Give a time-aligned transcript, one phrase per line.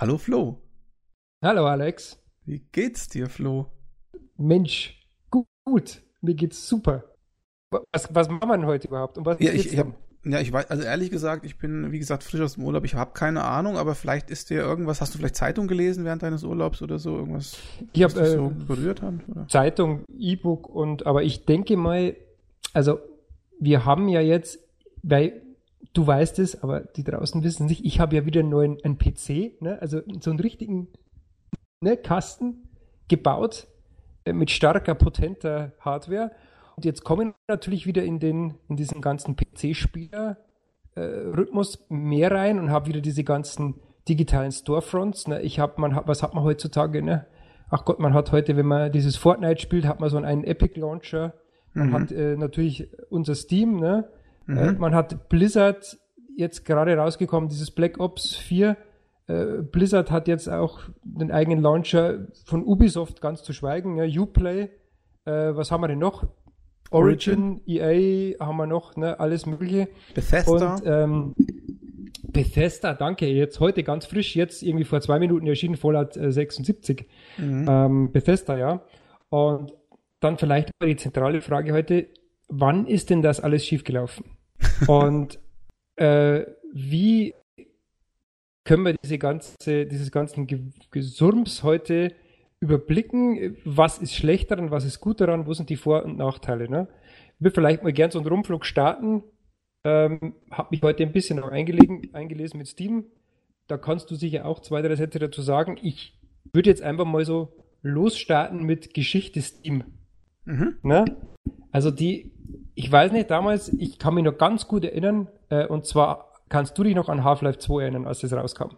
[0.00, 0.56] Hallo Flo.
[1.44, 2.18] Hallo Alex.
[2.46, 3.66] Wie geht's dir, Flo?
[4.38, 4.98] Mensch,
[5.28, 6.00] gut, gut.
[6.22, 7.04] mir geht's super.
[7.70, 9.18] Was, was machen wir denn heute überhaupt?
[9.18, 9.88] Um was ja, ich, ich hab,
[10.24, 12.86] ja, ich weiß, also ehrlich gesagt, ich bin, wie gesagt, frisch aus dem Urlaub.
[12.86, 16.22] Ich habe keine Ahnung, aber vielleicht ist dir irgendwas, hast du vielleicht Zeitung gelesen während
[16.22, 17.18] deines Urlaubs oder so?
[17.18, 17.58] Irgendwas,
[17.92, 19.16] ich hab, äh, so berührt hat?
[19.28, 19.48] Oder?
[19.48, 22.16] Zeitung, E-Book und, aber ich denke mal,
[22.72, 23.00] also
[23.58, 24.60] wir haben ja jetzt,
[25.02, 25.42] weil
[25.92, 28.98] du weißt es, aber die draußen wissen nicht, ich habe ja wieder einen neuen einen
[28.98, 29.78] PC, ne?
[29.80, 30.88] also so einen richtigen
[31.80, 32.68] ne, Kasten
[33.08, 33.66] gebaut
[34.24, 36.30] äh, mit starker, potenter Hardware.
[36.76, 42.70] Und jetzt kommen natürlich wieder in, den, in diesen ganzen PC-Spieler-Rhythmus äh, mehr rein und
[42.70, 43.74] habe wieder diese ganzen
[44.08, 45.28] digitalen Storefronts.
[45.28, 45.42] Ne?
[45.42, 47.02] Ich habe, man hat, was hat man heutzutage?
[47.02, 47.26] Ne?
[47.70, 50.78] Ach Gott, man hat heute, wenn man dieses Fortnite spielt, hat man so einen Epic
[50.78, 51.34] Launcher.
[51.74, 51.94] Man mhm.
[51.94, 54.08] hat äh, natürlich unser Steam, ne?
[54.46, 54.58] Mhm.
[54.58, 55.98] Äh, man hat Blizzard
[56.36, 58.76] jetzt gerade rausgekommen, dieses Black Ops 4.
[59.26, 64.70] Äh, Blizzard hat jetzt auch den eigenen Launcher von Ubisoft ganz zu schweigen, ja, Uplay.
[65.24, 66.26] Äh, was haben wir denn noch?
[66.90, 69.88] Origin, Origin, EA haben wir noch, ne, alles mögliche.
[70.14, 70.74] Bethesda.
[70.74, 71.34] Und, ähm,
[72.32, 73.26] Bethesda, danke.
[73.26, 77.06] Jetzt heute ganz frisch, jetzt irgendwie vor zwei Minuten erschienen, Fallout äh, 76.
[77.38, 77.66] Mhm.
[77.68, 78.82] Ähm, Bethesda, ja.
[79.28, 79.72] Und
[80.20, 82.08] dann vielleicht die zentrale Frage heute,
[82.50, 84.24] wann ist denn das alles schiefgelaufen?
[84.86, 85.38] Und
[85.96, 87.34] äh, wie
[88.64, 90.46] können wir diese ganze, dieses ganzen
[90.90, 92.14] Gesurms heute
[92.60, 93.56] überblicken?
[93.64, 96.68] Was ist schlecht daran, was ist gut daran, wo sind die Vor- und Nachteile?
[96.68, 96.88] Ne?
[97.36, 99.22] Ich würde vielleicht mal gern so einen Rumflug starten.
[99.82, 103.06] Ähm, habe mich heute ein bisschen noch eingelesen mit Steam.
[103.66, 105.78] Da kannst du sicher auch zwei, drei Sätze dazu sagen.
[105.82, 106.18] Ich
[106.52, 109.84] würde jetzt einfach mal so losstarten mit Geschichte Steam.
[110.44, 110.76] Mhm.
[110.82, 111.04] Ne?
[111.72, 112.32] Also die,
[112.74, 116.76] ich weiß nicht, damals, ich kann mich noch ganz gut erinnern, äh, und zwar kannst
[116.76, 118.76] du dich noch an Half-Life 2 erinnern, als das rauskam?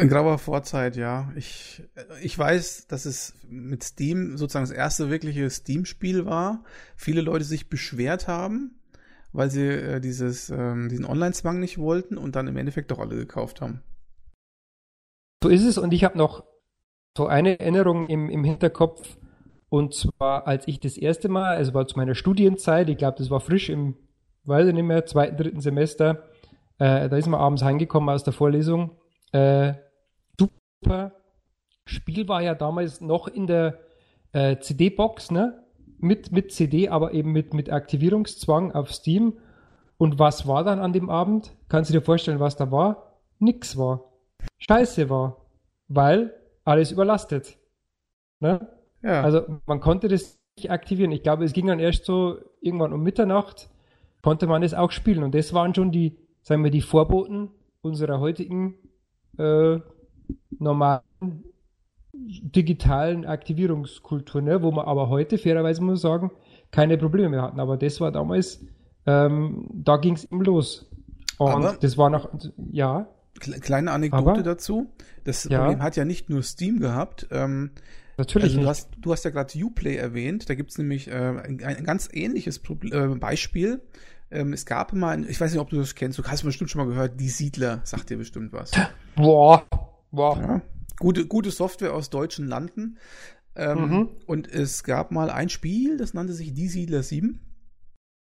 [0.00, 1.30] In grauer Vorzeit, ja.
[1.36, 1.82] Ich,
[2.22, 6.64] ich weiß, dass es mit Steam sozusagen das erste wirkliche Steam-Spiel war.
[6.96, 8.80] Viele Leute sich beschwert haben,
[9.32, 13.16] weil sie äh, dieses, ähm, diesen Online-Zwang nicht wollten und dann im Endeffekt doch alle
[13.16, 13.82] gekauft haben.
[15.42, 16.44] So ist es und ich habe noch
[17.16, 19.16] so eine Erinnerung im, im Hinterkopf,
[19.74, 23.28] und zwar, als ich das erste Mal, also war zu meiner Studienzeit, ich glaube, das
[23.28, 23.96] war frisch im,
[24.44, 26.28] weiß ich nicht mehr, zweiten, dritten Semester,
[26.78, 28.92] äh, da ist man abends heimgekommen aus der Vorlesung.
[29.32, 29.74] Äh,
[30.38, 31.10] super.
[31.86, 33.80] Spiel war ja damals noch in der
[34.32, 35.64] äh, CD-Box, ne?
[35.98, 39.38] Mit, mit CD, aber eben mit, mit Aktivierungszwang auf Steam.
[39.96, 41.56] Und was war dann an dem Abend?
[41.68, 43.18] Kannst du dir vorstellen, was da war?
[43.40, 44.12] Nix war.
[44.58, 45.44] Scheiße war.
[45.88, 46.32] Weil
[46.64, 47.58] alles überlastet.
[48.38, 48.68] Ne?
[49.04, 49.22] Ja.
[49.22, 51.12] Also man konnte das nicht aktivieren.
[51.12, 53.68] Ich glaube, es ging dann erst so irgendwann um Mitternacht,
[54.22, 55.22] konnte man es auch spielen.
[55.22, 57.50] Und das waren schon die, sagen wir, die Vorboten
[57.82, 58.76] unserer heutigen
[59.38, 59.78] äh,
[60.58, 61.02] normalen
[62.14, 64.62] digitalen Aktivierungskultur, ne?
[64.62, 66.30] wo man aber heute, fairerweise muss man sagen,
[66.70, 67.60] keine Probleme mehr hatten.
[67.60, 68.64] Aber das war damals,
[69.06, 70.90] ähm, da ging es eben los.
[71.38, 72.30] Und aber das war noch,
[72.70, 73.08] ja.
[73.40, 74.92] Kleine Anekdote aber, dazu.
[75.24, 75.58] Das ja.
[75.58, 77.26] Problem hat ja nicht nur Steam gehabt.
[77.32, 77.72] Ähm,
[78.16, 78.50] Natürlich.
[78.50, 80.48] Also du, hast, du hast ja gerade Uplay erwähnt.
[80.48, 83.82] Da gibt es nämlich äh, ein, ein, ganz ähnliches Pro äh, Beispiel.
[84.30, 86.80] Ähm, es gab mal, ich weiß nicht, ob du das kennst, du hast bestimmt schon
[86.80, 88.72] mal gehört, die Siedler, sagt dir bestimmt was.
[89.16, 89.64] Boah.
[90.10, 90.38] Boah.
[90.38, 90.62] Ja,
[90.98, 92.98] gute, gute Software aus deutschen Landen.
[93.56, 94.08] Ähm, mhm.
[94.26, 97.40] Und es gab mal ein Spiel, das nannte sich Die Siedler 7.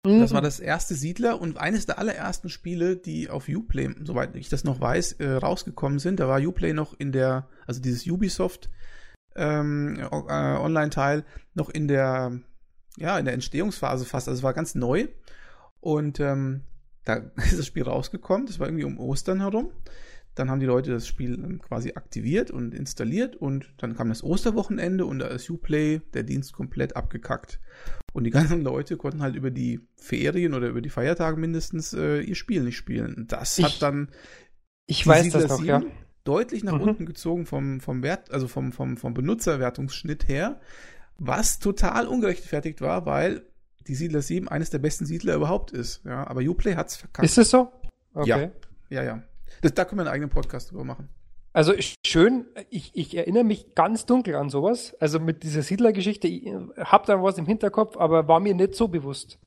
[0.06, 0.20] Mhm.
[0.20, 4.50] Das war das erste Siedler und eines der allerersten Spiele, die auf Uplay, soweit ich
[4.50, 6.20] das noch weiß, äh, rausgekommen sind.
[6.20, 8.70] Da war Uplay noch in der, also dieses Ubisoft
[9.36, 12.40] ähm, äh, Online-Teil noch in der,
[12.98, 14.28] ja, in der Entstehungsphase fast.
[14.28, 15.08] Also es war ganz neu.
[15.80, 16.62] Und ähm,
[17.04, 18.48] da ist das Spiel rausgekommen.
[18.48, 19.72] Das war irgendwie um Ostern herum.
[20.34, 24.22] Dann haben die Leute das Spiel ähm, quasi aktiviert und installiert und dann kam das
[24.22, 27.62] Osterwochenende und da ist Uplay, der Dienst, komplett abgekackt.
[28.12, 32.20] Und die ganzen Leute konnten halt über die Ferien oder über die Feiertage mindestens äh,
[32.20, 33.28] ihr Spiel nicht spielen.
[33.30, 34.10] Das ich, hat dann
[34.88, 35.82] ich weiß das doch, ja
[36.26, 36.82] deutlich nach mhm.
[36.82, 40.60] unten gezogen vom, vom Wert, also vom, vom, vom Benutzerwertungsschnitt her,
[41.18, 43.44] was total ungerechtfertigt war, weil
[43.88, 46.04] die Siedler 7 eines der besten Siedler überhaupt ist.
[46.04, 47.26] Ja, aber Uplay hat's verkackt.
[47.26, 47.72] Ist es so?
[48.14, 48.52] Okay.
[48.90, 49.24] Ja, ja, ja.
[49.62, 51.10] Das, da können wir einen eigenen Podcast drüber machen.
[51.54, 51.74] Also
[52.06, 54.94] schön, ich, ich erinnere mich ganz dunkel an sowas.
[55.00, 58.90] Also mit dieser Siedlergeschichte, ich habe da was im Hinterkopf, aber war mir nicht so
[58.90, 59.40] bewusst.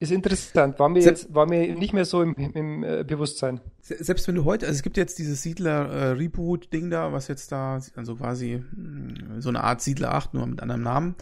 [0.00, 3.60] Ist interessant, war mir selbst, jetzt, war mir nicht mehr so im, im äh, Bewusstsein.
[3.80, 7.80] Selbst wenn du heute, also es gibt jetzt dieses Siedler-Reboot-Ding äh, da, was jetzt da,
[7.94, 11.14] also quasi mh, mm, so eine Art Siedler 8, nur mit anderem Namen.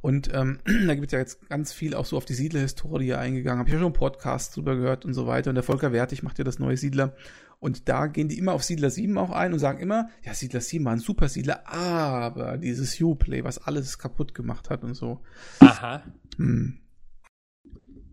[0.00, 3.58] Und ähm, da gibt es ja jetzt ganz viel auch so auf die Siedler-Historie eingegangen.
[3.58, 5.50] Habe ich ja schon einen Podcast drüber gehört und so weiter.
[5.50, 7.14] Und der Volker Wertig macht ja das neue Siedler.
[7.60, 10.60] Und da gehen die immer auf Siedler 7 auch ein und sagen immer, ja, Siedler
[10.60, 15.20] 7 war ein super Siedler, aber dieses Uplay, was alles kaputt gemacht hat und so.
[15.60, 16.02] Aha.
[16.36, 16.78] Hm.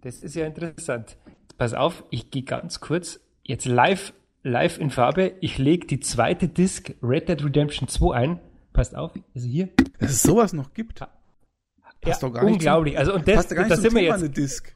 [0.01, 1.17] Das ist ja interessant.
[1.57, 5.33] Pass auf, ich gehe ganz kurz jetzt live, live in Farbe.
[5.41, 8.39] Ich lege die zweite Disc Red Dead Redemption 2 ein.
[8.73, 9.69] Passt auf, also hier.
[9.99, 10.99] Dass es sowas noch gibt.
[12.01, 12.95] Passt ja, doch gar unglaublich.
[12.95, 14.13] Nicht zum, also und das, passt gar nicht da sind wir jetzt.
[14.15, 14.75] Eine Disc.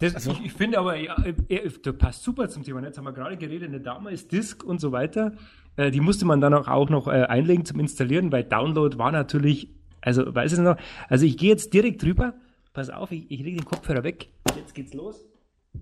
[0.00, 1.16] Das, also, ich, ich, finde aber, ja,
[1.48, 2.82] er, du passt super zum Thema.
[2.82, 5.34] Jetzt haben wir gerade geredet, eine Dame ist Disk und so weiter.
[5.76, 9.12] Äh, die musste man dann auch, auch noch äh, einlegen zum Installieren, weil Download war
[9.12, 9.68] natürlich,
[10.00, 10.76] also weiß ich noch,
[11.08, 12.34] also ich gehe jetzt direkt drüber.
[12.74, 14.28] Pass auf, ich, ich lege den Kopfhörer weg.
[14.56, 15.24] Jetzt geht's los.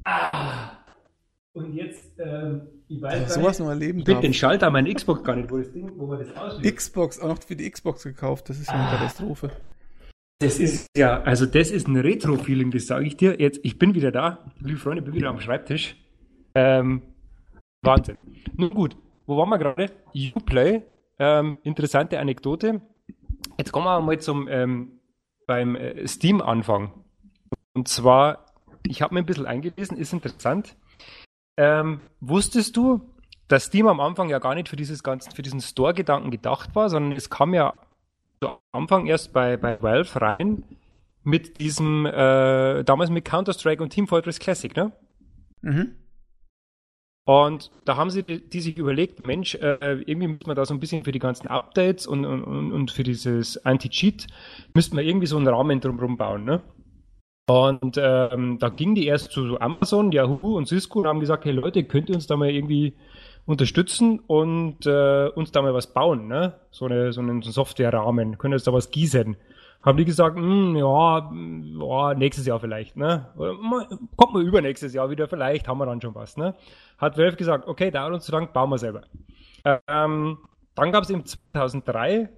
[0.05, 0.73] Ah.
[1.55, 5.25] Und jetzt, ähm, ich weiß also sowas noch erleben Ich den Schalter an meinen Xbox
[5.25, 6.77] gar nicht, wo das Ding, wo man das auslöst.
[6.77, 8.97] Xbox, auch noch für die Xbox gekauft, das ist ja eine ah.
[8.97, 9.51] Katastrophe.
[10.39, 13.41] Das ist ja, also das ist ein Retro-Feeling, das sage ich dir.
[13.41, 15.97] Jetzt, ich bin wieder da, liebe Freunde, bin wieder am Schreibtisch.
[16.55, 17.03] Ähm,
[17.81, 18.19] Wahnsinn.
[18.57, 18.97] Nun gut,
[19.27, 19.91] wo waren wir gerade?
[20.35, 20.83] Uplay,
[21.19, 22.83] ähm, interessante Anekdote.
[23.57, 24.99] Jetzt kommen wir mal zum ähm,
[25.47, 26.93] beim äh, Steam-Anfang.
[27.75, 28.47] Und zwar,
[28.87, 30.77] ich habe mir ein bisschen eingelesen, ist interessant.
[31.57, 33.01] Ähm, wusstest du,
[33.49, 36.89] dass Steam am Anfang ja gar nicht für dieses ganzen, für diesen Store-Gedanken gedacht war,
[36.89, 37.75] sondern es kam ja
[38.41, 40.65] am Anfang erst bei, bei Valve rein
[41.23, 44.93] mit diesem, äh, damals mit Counter-Strike und Team Fortress Classic, ne?
[45.61, 45.97] Mhm.
[47.25, 50.81] Und da haben sie die, sich überlegt, Mensch, äh, irgendwie müssen wir da so ein
[50.81, 54.27] bisschen für die ganzen Updates und, und, und für dieses Anti-Cheat,
[54.75, 56.63] müssten wir irgendwie so einen Rahmen drumherum bauen, ne?
[57.49, 61.53] Und ähm, da ging die erst zu Amazon, Yahoo und Cisco und haben gesagt, hey
[61.53, 62.95] Leute, könnt ihr uns da mal irgendwie
[63.45, 66.55] unterstützen und äh, uns da mal was bauen, ne?
[66.71, 69.37] So, eine, so einen Softwarerahmen, können uns da was gießen.
[69.83, 73.27] Haben die gesagt, hm, ja, ja, nächstes Jahr vielleicht, ne?
[74.17, 76.55] Kommt mal übernächstes Jahr wieder, vielleicht haben wir dann schon was, ne?
[76.99, 79.03] Hat Valve gesagt, okay, dauert uns zu lang, bauen wir selber.
[79.65, 80.39] Ähm,
[80.75, 82.29] dann gab es im 2003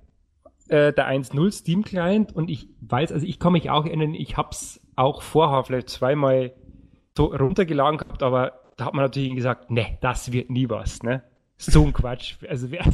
[0.69, 4.37] äh, der 1.0 Steam Client und ich weiß, also ich kann mich auch erinnern, ich
[4.37, 6.53] hab's auch vorher vielleicht zweimal
[7.17, 11.23] so runtergeladen gehabt, aber da hat man natürlich gesagt, ne, das wird nie was, ne?
[11.57, 12.37] So ein Quatsch.
[12.49, 12.85] Also wer,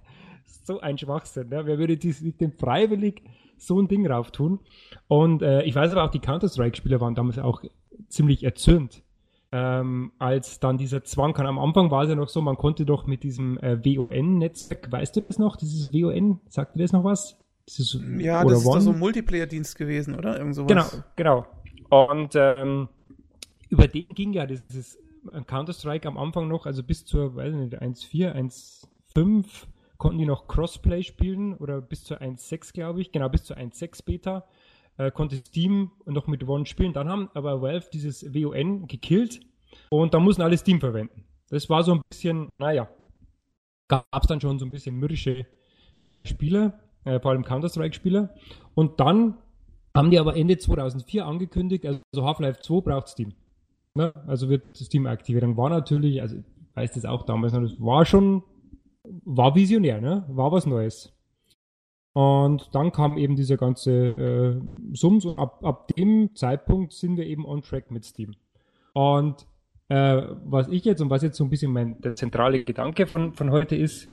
[0.64, 1.66] so ein Schwachsinn, ne?
[1.66, 3.22] Wer würde dies mit dem freiwillig
[3.60, 4.60] so ein Ding rauf tun?
[5.08, 7.62] Und äh, ich weiß aber auch, die Counter-Strike-Spieler waren damals auch
[8.08, 9.02] ziemlich erzürnt.
[9.52, 11.46] Ähm, als dann dieser Zwang kam.
[11.46, 15.16] Am Anfang war es ja noch so, man konnte doch mit diesem äh, WON-Netzwerk, weißt
[15.16, 17.36] du das noch, dieses WON, sagt dir das noch was?
[17.68, 20.38] Dieses, ja, das ist doch so ein Multiplayer-Dienst gewesen, oder?
[20.38, 20.68] Irgend sowas.
[20.68, 21.46] Genau, genau.
[21.88, 22.88] Und ähm,
[23.70, 24.98] über den ging ja dieses
[25.46, 28.32] Counter-Strike am Anfang noch, also bis zur, weiß nicht, 1.4,
[29.14, 29.46] 1.5
[30.00, 34.04] konnten die noch Crossplay spielen oder bis zur 1.6, glaube ich, genau, bis zur 1.6
[34.04, 34.46] Beta
[34.96, 36.94] äh, konnte Steam noch mit One spielen.
[36.94, 39.40] Dann haben aber Valve dieses WON gekillt
[39.90, 41.24] und da mussten alle Steam verwenden.
[41.50, 42.88] Das war so ein bisschen, naja,
[43.88, 45.46] gab es dann schon so ein bisschen mürrische
[46.24, 48.34] Spieler, äh, vor allem Counter-Strike-Spieler.
[48.74, 49.36] Und dann
[49.94, 53.34] haben die aber Ende 2004 angekündigt, also Half-Life 2 braucht Steam.
[53.94, 54.14] Ne?
[54.26, 56.44] Also wird das Team Aktivierung war natürlich, also ich
[56.74, 58.42] weiß das auch damals das war schon,
[59.24, 60.24] war visionär, ne?
[60.28, 61.12] War was Neues.
[62.12, 64.60] Und dann kam eben dieser ganze äh,
[64.92, 68.34] Sums und ab, ab dem Zeitpunkt sind wir eben on track mit Steam.
[68.94, 69.46] Und
[69.88, 73.34] äh, was ich jetzt und was jetzt so ein bisschen mein der zentrale Gedanke von,
[73.34, 74.08] von heute ist,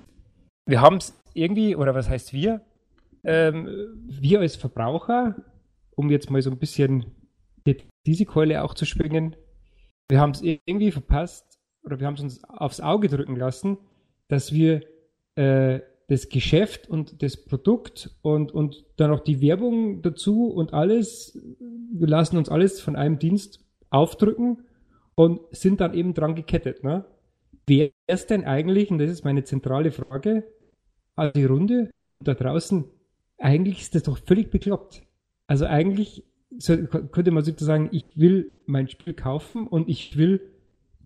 [0.67, 2.61] wir haben es irgendwie, oder was heißt wir?
[3.23, 3.67] Ähm,
[4.05, 5.35] wir als Verbraucher,
[5.95, 7.05] um jetzt mal so ein bisschen
[8.05, 9.35] diese Keule auch zu schwingen,
[10.09, 13.77] wir haben es irgendwie verpasst oder wir haben es uns aufs Auge drücken lassen,
[14.27, 14.81] dass wir
[15.35, 21.37] äh, das Geschäft und das Produkt und, und dann noch die Werbung dazu und alles,
[21.59, 24.63] wir lassen uns alles von einem Dienst aufdrücken
[25.15, 26.83] und sind dann eben dran gekettet.
[26.83, 27.05] Ne?
[27.65, 30.45] Wer ist denn eigentlich, und das ist meine zentrale Frage,
[31.15, 31.91] also die Runde
[32.21, 32.85] da draußen,
[33.37, 35.03] eigentlich ist das doch völlig bekloppt.
[35.47, 36.23] Also eigentlich
[37.11, 40.41] könnte man sozusagen, ich will mein Spiel kaufen und ich will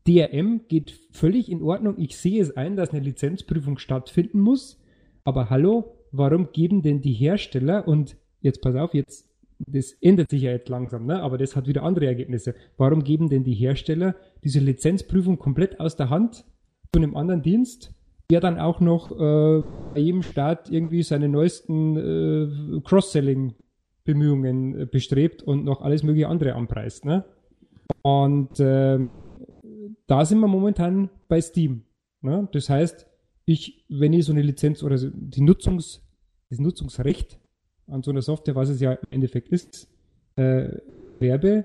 [0.08, 1.96] DRM geht völlig in Ordnung.
[1.98, 4.80] Ich sehe es ein, dass eine Lizenzprüfung stattfinden muss.
[5.24, 9.30] Aber hallo, warum geben denn die Hersteller und jetzt pass auf, jetzt
[9.68, 11.22] das ändert sich ja jetzt langsam, ne?
[11.22, 12.56] aber das hat wieder andere Ergebnisse.
[12.78, 16.46] Warum geben denn die Hersteller diese Lizenzprüfung komplett aus der Hand
[16.92, 17.94] zu einem anderen Dienst,
[18.32, 23.54] der dann auch noch äh, bei jedem Staat irgendwie seine neuesten äh, Cross-Selling
[24.04, 27.06] Bemühungen äh, bestrebt und noch alles mögliche andere anpreist.
[27.06, 27.24] Ne?
[28.02, 29.00] Und äh,
[30.12, 31.86] da sind wir momentan bei Steam.
[32.20, 32.50] Ne?
[32.52, 33.08] Das heißt,
[33.46, 36.02] ich, wenn ich so eine Lizenz oder die Nutzungs,
[36.50, 37.40] das Nutzungsrecht
[37.88, 39.88] an so einer Software, was es ja im Endeffekt ist,
[40.36, 40.68] äh,
[41.20, 41.64] werbe,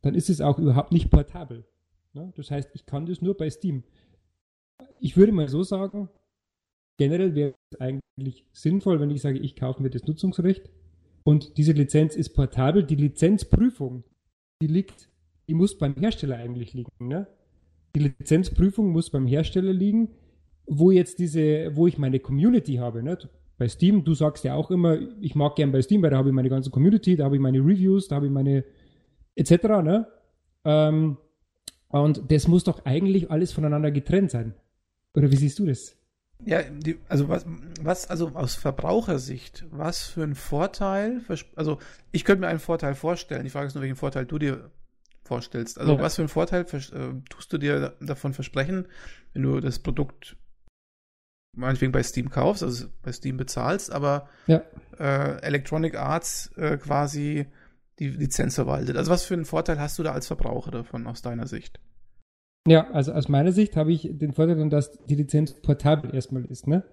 [0.00, 1.64] dann ist es auch überhaupt nicht portabel.
[2.12, 2.32] Ne?
[2.36, 3.82] Das heißt, ich kann das nur bei Steam.
[5.00, 6.08] ich würde mal so sagen,
[6.98, 10.70] generell wäre es eigentlich sinnvoll, wenn ich sage, ich kaufe mir das Nutzungsrecht
[11.24, 12.84] und diese Lizenz ist portabel.
[12.84, 14.04] Die Lizenzprüfung,
[14.62, 15.08] die liegt,
[15.48, 16.92] die muss beim Hersteller eigentlich liegen.
[17.00, 17.26] Ne?
[17.94, 20.10] Die Lizenzprüfung muss beim Hersteller liegen,
[20.66, 23.02] wo jetzt diese, wo ich meine Community habe.
[23.02, 23.18] Ne?
[23.56, 26.28] Bei Steam, du sagst ja auch immer, ich mag gern bei Steam, weil da habe
[26.28, 28.64] ich meine ganze Community, da habe ich meine Reviews, da habe ich meine
[29.34, 29.50] etc.
[29.82, 30.06] Ne?
[30.64, 31.16] Ähm,
[31.88, 34.54] und das muss doch eigentlich alles voneinander getrennt sein.
[35.14, 35.96] Oder wie siehst du das?
[36.44, 37.44] Ja, die, also was,
[37.80, 41.22] was, also aus Verbrauchersicht, was für ein Vorteil,
[41.56, 41.78] also
[42.12, 43.42] ich könnte mir einen Vorteil vorstellen.
[43.42, 44.70] Die Frage ist nur, welchen Vorteil du dir
[45.28, 45.78] vorstellst.
[45.78, 46.02] Also ja.
[46.02, 48.86] was für einen Vorteil äh, tust du dir davon versprechen,
[49.32, 50.36] wenn du das Produkt
[51.56, 54.62] meinetwegen bei Steam kaufst, also bei Steam bezahlst, aber ja.
[54.98, 57.46] äh, Electronic Arts äh, quasi
[57.98, 58.96] die Lizenz verwaltet.
[58.96, 61.80] Also was für einen Vorteil hast du da als Verbraucher davon aus deiner Sicht?
[62.66, 66.66] Ja, also aus meiner Sicht habe ich den Vorteil, dass die Lizenz portabel erstmal ist,
[66.66, 66.84] ne?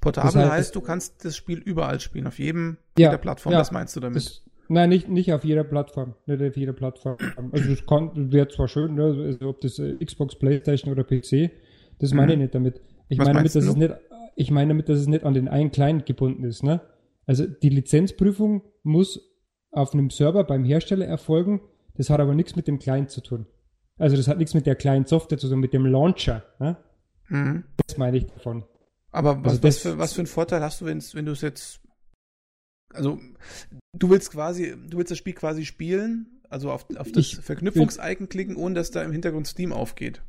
[0.00, 3.52] Portabel das heißt, heißt, du kannst das Spiel überall spielen, auf jedem ja, jeder Plattform,
[3.52, 4.16] ja, das meinst du damit?
[4.16, 7.16] Das, nein, nicht, nicht auf jeder Plattform, nicht auf jeder Plattform.
[7.52, 7.82] Also das
[8.14, 11.50] wäre zwar schön, ne, also ob das äh, Xbox, Playstation oder PC,
[11.98, 12.32] das meine mhm.
[12.32, 12.80] ich nicht damit.
[13.08, 13.70] Ich Was meine damit, dass du?
[13.70, 13.94] es nicht,
[14.36, 16.80] ich meine damit, dass es nicht an den einen Client gebunden ist, ne?
[17.26, 19.20] Also die Lizenzprüfung muss
[19.70, 21.60] auf einem Server beim Hersteller erfolgen,
[21.94, 23.46] das hat aber nichts mit dem Client zu tun.
[23.98, 26.44] Also das hat nichts mit der kleinen Software zu tun, mit dem Launcher.
[26.58, 26.76] Ne?
[27.28, 27.64] Mhm.
[27.86, 28.64] Das meine ich davon.
[29.10, 31.80] Aber was, also was, für, was für einen Vorteil hast du, wenn du es jetzt.
[32.94, 33.18] Also,
[33.98, 38.56] du willst quasi, du willst das Spiel quasi spielen, also auf, auf das Verknüpfungs-Icon klicken,
[38.56, 40.22] ohne dass da im Hintergrund Steam aufgeht.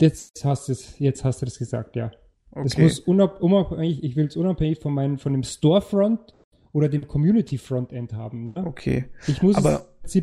[0.00, 2.12] Jetzt hast du es, jetzt hast du das gesagt, ja.
[2.50, 2.62] Okay.
[2.64, 6.34] Das muss unabhängig, ich will es unabhängig von meinem, von dem Storefront
[6.72, 8.52] oder dem Community Frontend haben.
[8.52, 8.66] Ne?
[8.66, 9.06] Okay.
[9.26, 10.16] Ich muss aber, es,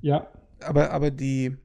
[0.00, 0.28] ja.
[0.60, 1.56] Aber, aber die,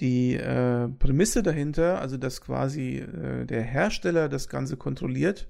[0.00, 5.48] die äh, Prämisse dahinter, also dass quasi äh, der Hersteller das Ganze kontrolliert,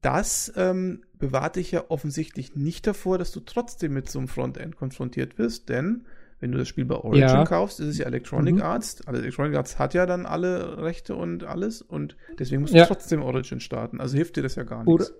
[0.00, 4.76] das ähm, bewahrt dich ja offensichtlich nicht davor, dass du trotzdem mit so einem Frontend
[4.76, 6.06] konfrontiert wirst, denn
[6.38, 7.44] wenn du das Spiel bei Origin ja.
[7.44, 8.62] kaufst, ist es ja Electronic mhm.
[8.62, 9.06] Arts.
[9.06, 12.86] Also Electronic Arts hat ja dann alle Rechte und alles und deswegen musst du ja.
[12.86, 14.00] trotzdem Origin starten.
[14.00, 15.14] Also hilft dir das ja gar nichts.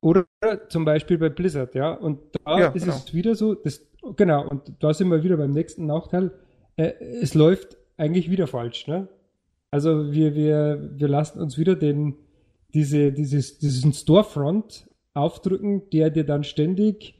[0.00, 1.92] Oder, oder zum Beispiel bei Blizzard, ja.
[1.92, 2.96] Und da ja, ist genau.
[2.96, 3.84] es wieder so, das,
[4.16, 6.30] genau, und da sind wir wieder beim nächsten Nachteil
[6.76, 8.86] äh, es läuft eigentlich wieder falsch.
[8.86, 9.08] Ne?
[9.70, 12.16] Also wir, wir, wir lassen uns wieder den,
[12.74, 17.14] diese, dieses, diesen Storefront aufdrücken, der dir dann ständig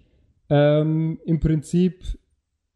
[0.48, 2.02] ähm, im Prinzip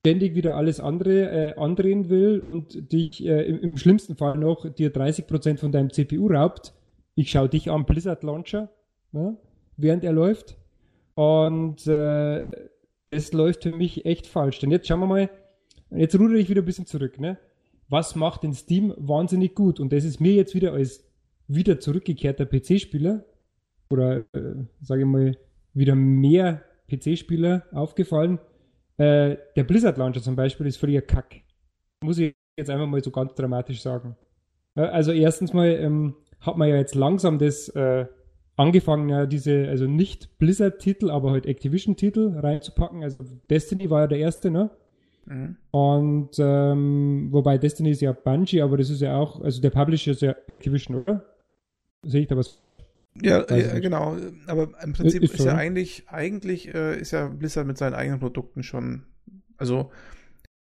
[0.00, 4.72] ständig wieder alles andere äh, andrehen will und dich äh, im, im, schlimmsten Fall noch
[4.72, 6.74] dir 30% von deinem CPU raubt.
[7.14, 8.70] Ich schaue dich an, Blizzard Launcher,
[9.10, 9.36] ne,
[9.76, 10.56] während er läuft.
[11.14, 12.46] Und äh,
[13.10, 14.60] es läuft für mich echt falsch.
[14.60, 15.30] Denn jetzt schauen wir mal,
[15.90, 17.38] Jetzt rudere ich wieder ein bisschen zurück, ne?
[17.88, 19.78] Was macht den Steam wahnsinnig gut?
[19.78, 21.04] Und das ist mir jetzt wieder als
[21.48, 23.24] wieder zurückgekehrter PC-Spieler
[23.90, 25.36] oder äh, sage ich mal
[25.74, 28.38] wieder mehr PC-Spieler aufgefallen.
[28.96, 31.42] Äh, der Blizzard Launcher zum Beispiel ist völliger Kack.
[32.02, 34.16] Muss ich jetzt einfach mal so ganz dramatisch sagen.
[34.74, 38.06] Äh, also erstens mal ähm, hat man ja jetzt langsam das äh,
[38.56, 43.02] angefangen, ja diese, also nicht Blizzard-Titel, aber halt Activision-Titel reinzupacken.
[43.02, 43.18] Also
[43.50, 44.70] Destiny war ja der erste, ne?
[45.26, 45.56] Mhm.
[45.72, 50.12] Und ähm, wobei Destiny ist ja Bungie, aber das ist ja auch, also der Publisher
[50.12, 51.24] ist ja Activision, oder?
[52.06, 52.60] Sehe ich da was?
[53.22, 54.16] Ja, äh, genau.
[54.46, 58.20] Aber im Prinzip ist, ist ja eigentlich, eigentlich äh, ist ja Blizzard mit seinen eigenen
[58.20, 59.04] Produkten schon,
[59.56, 59.90] also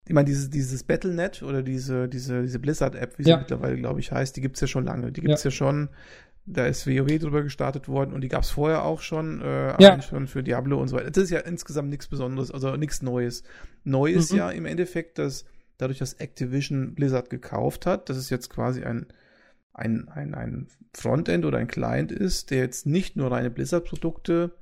[0.08, 3.38] ich meine, dieses, dieses Battlenet oder diese, diese, diese Blizzard-App, wie sie ja.
[3.38, 5.12] mittlerweile, glaube ich, heißt, die gibt es ja schon lange.
[5.12, 5.50] Die gibt es ja.
[5.50, 5.56] ja.
[5.56, 5.90] schon
[6.46, 10.02] da ist WoW drüber gestartet worden und die gab es vorher auch schon, äh, ja.
[10.02, 11.10] schon für Diablo und so weiter.
[11.10, 13.44] Das ist ja insgesamt nichts Besonderes, also nichts Neues.
[13.84, 14.38] Neu ist mhm.
[14.38, 15.46] ja im Endeffekt, dass
[15.78, 19.06] dadurch, dass Activision Blizzard gekauft hat, dass es jetzt quasi ein,
[19.74, 24.56] ein, ein, ein Frontend oder ein Client ist, der jetzt nicht nur reine Blizzard-Produkte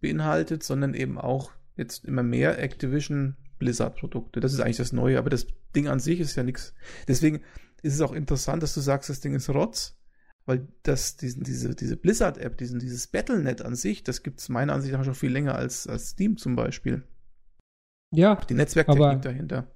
[0.00, 4.40] beinhaltet, sondern eben auch jetzt immer mehr Activision Blizzard-Produkte.
[4.40, 6.74] Das ist eigentlich das Neue, aber das Ding an sich ist ja nichts.
[7.08, 7.42] Deswegen
[7.82, 9.96] ist es auch interessant, dass du sagst, das Ding ist Rotz
[10.46, 14.74] weil das, diesen, diese, diese Blizzard-App, diesen, dieses Battlenet an sich, das gibt es meiner
[14.74, 17.02] Ansicht nach schon viel länger als, als Steam zum Beispiel.
[18.12, 18.36] Ja.
[18.48, 19.66] Die Netzwerktechnik dahinter.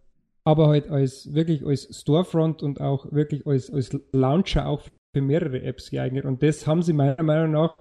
[0.49, 4.81] Aber halt als wirklich als Storefront und auch wirklich als, als Launcher auch
[5.13, 6.25] für mehrere Apps geeignet.
[6.25, 7.77] Und das haben sie meiner Meinung nach.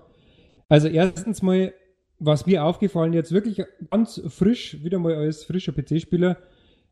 [0.68, 1.74] Also erstens mal,
[2.20, 6.40] was mir aufgefallen jetzt wirklich ganz frisch, wieder mal als frischer PC-Spieler,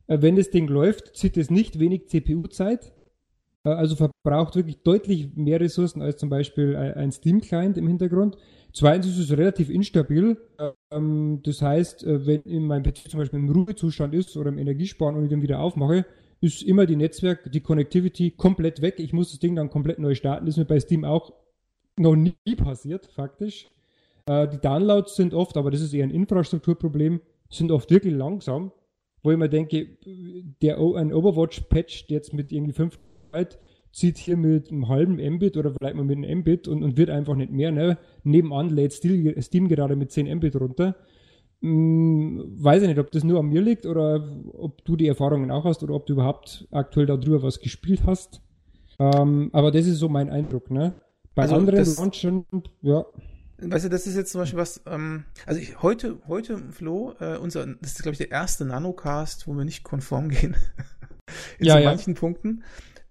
[0.07, 2.93] äh, wenn das Ding läuft, zieht es nicht wenig CPU-Zeit
[3.69, 8.37] also verbraucht wirklich deutlich mehr Ressourcen als zum Beispiel ein Steam-Client im Hintergrund.
[8.73, 10.37] Zweitens ist es relativ instabil.
[10.91, 15.15] Ähm, das heißt, äh, wenn mein PC zum Beispiel im Ruhezustand ist oder im Energiesparen
[15.15, 16.05] und ich den wieder aufmache,
[16.41, 18.95] ist immer die Netzwerk, die Connectivity komplett weg.
[18.99, 20.45] Ich muss das Ding dann komplett neu starten.
[20.45, 21.31] Das ist mir bei Steam auch
[21.97, 23.67] noch nie passiert, faktisch.
[24.25, 28.71] Äh, die Downloads sind oft, aber das ist eher ein Infrastrukturproblem, sind oft wirklich langsam,
[29.23, 29.97] wo ich mir denke,
[30.61, 32.99] der, ein Overwatch-Patch jetzt mit irgendwie 5
[33.35, 33.59] Byte
[33.91, 37.09] zieht hier mit einem halben Mbit oder vielleicht mal mit einem Mbit und, und wird
[37.09, 37.71] einfach nicht mehr.
[37.71, 37.97] Ne?
[38.23, 40.95] Nebenan lädt Steam gerade mit 10 Mbit runter.
[41.61, 45.49] Hm, weiß ich nicht, ob das nur an mir liegt oder ob du die Erfahrungen
[45.49, 48.41] auch hast oder ob du überhaupt aktuell darüber was gespielt hast.
[48.99, 50.93] Ähm, aber das ist so mein Eindruck, ne?
[51.33, 52.45] Bei also anderen Launchern,
[52.81, 53.05] ja.
[53.57, 57.37] Weißt du, das ist jetzt zum Beispiel was, ähm, also ich, heute, heute, Flo, äh,
[57.37, 60.55] unser, das ist, glaube ich, der erste Nanocast, wo wir nicht konform gehen.
[61.59, 61.89] In ja, so ja.
[61.89, 62.63] manchen Punkten.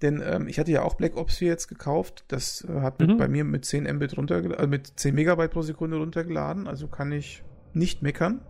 [0.05, 2.27] Denn ähm, ich hatte ja auch Black Ops 4 jetzt gekauft.
[2.29, 3.17] Das äh, hat mhm.
[3.17, 6.69] bei mir mit 10 Mbit runtergeladen, äh, mit 10 Megabyte pro Sekunde runtergeladen.
[6.69, 7.43] Also kann ich
[7.73, 8.43] nicht meckern.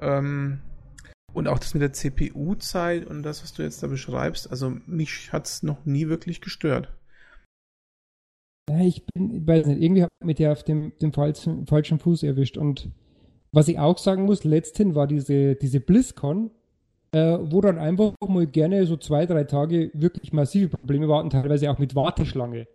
[0.00, 0.60] Ähm,
[1.34, 5.34] und auch das mit der CPU-Zeit und das, was du jetzt da beschreibst, also mich
[5.34, 6.96] hat es noch nie wirklich gestört.
[8.80, 11.98] Ich bin, ich weiß nicht, irgendwie habe ich mit der auf dem, dem falschen, falschen
[11.98, 12.56] Fuß erwischt.
[12.56, 12.90] Und
[13.52, 16.50] was ich auch sagen muss, letzthin war diese, diese BlizzCon,
[17.12, 21.70] äh, wo dann einfach mal gerne so zwei, drei Tage wirklich massive Probleme warten, teilweise
[21.70, 22.66] auch mit Warteschlange.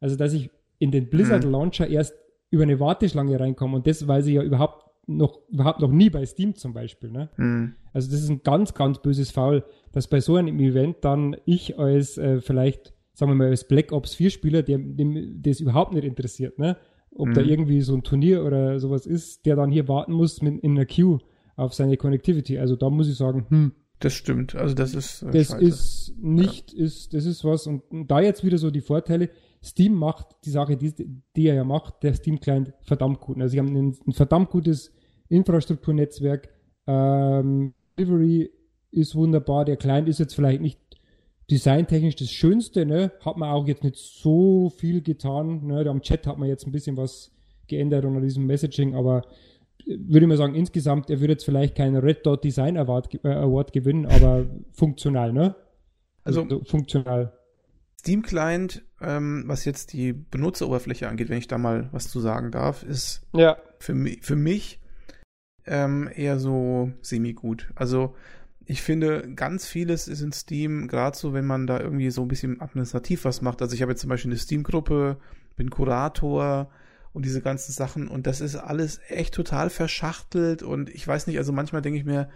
[0.00, 1.52] Also, dass ich in den Blizzard mhm.
[1.52, 2.14] Launcher erst
[2.50, 6.24] über eine Warteschlange reinkomme und das weiß ich ja überhaupt noch, überhaupt noch nie bei
[6.24, 7.10] Steam zum Beispiel.
[7.10, 7.28] Ne?
[7.36, 7.74] Mhm.
[7.92, 11.78] Also, das ist ein ganz, ganz böses Foul, dass bei so einem Event dann ich
[11.78, 15.94] als äh, vielleicht sagen wir mal, als Black Ops 4 Spieler, der, dem das überhaupt
[15.94, 16.76] nicht interessiert, ne?
[17.16, 17.34] Ob mhm.
[17.34, 20.74] da irgendwie so ein Turnier oder sowas ist, der dann hier warten muss mit, in
[20.74, 21.20] der Queue
[21.56, 22.58] auf seine Connectivity.
[22.58, 23.72] Also da muss ich sagen, hm.
[24.00, 25.22] Das stimmt, also das ist.
[25.22, 25.64] Äh, das scheiße.
[25.64, 26.84] ist nicht, ja.
[26.84, 27.66] ist, das ist was.
[27.66, 29.30] Und, und, da jetzt wieder so die Vorteile.
[29.62, 30.92] Steam macht die Sache, die,
[31.36, 33.40] die er ja macht, der Steam-Client verdammt gut.
[33.40, 34.92] Also sie haben ein, ein verdammt gutes
[35.28, 36.50] Infrastrukturnetzwerk.
[36.86, 38.50] Ähm, Delivery
[38.90, 39.64] ist wunderbar.
[39.64, 40.78] Der Client ist jetzt vielleicht nicht
[41.50, 43.12] designtechnisch das Schönste, ne?
[43.20, 45.66] Hat man auch jetzt nicht so viel getan.
[45.66, 45.88] Ne?
[45.88, 47.32] Am Chat hat man jetzt ein bisschen was
[47.66, 49.22] geändert unter diesem Messaging, aber
[49.86, 53.28] würde ich mal sagen, insgesamt, er würde jetzt vielleicht keinen Red Dot Design Award, äh,
[53.28, 55.54] Award gewinnen, aber funktional, ne?
[56.22, 57.32] Also, also funktional.
[58.00, 62.50] Steam Client, ähm, was jetzt die Benutzeroberfläche angeht, wenn ich da mal was zu sagen
[62.50, 63.56] darf, ist ja.
[63.78, 64.80] für, mi für mich
[65.66, 67.70] ähm, eher so semi-gut.
[67.74, 68.14] Also
[68.66, 72.28] ich finde, ganz vieles ist in Steam, gerade so, wenn man da irgendwie so ein
[72.28, 73.60] bisschen administrativ was macht.
[73.60, 75.18] Also ich habe jetzt zum Beispiel eine Steam-Gruppe,
[75.56, 76.70] bin Kurator
[77.14, 81.38] und diese ganzen Sachen und das ist alles echt total verschachtelt und ich weiß nicht,
[81.38, 82.28] also manchmal denke ich mir,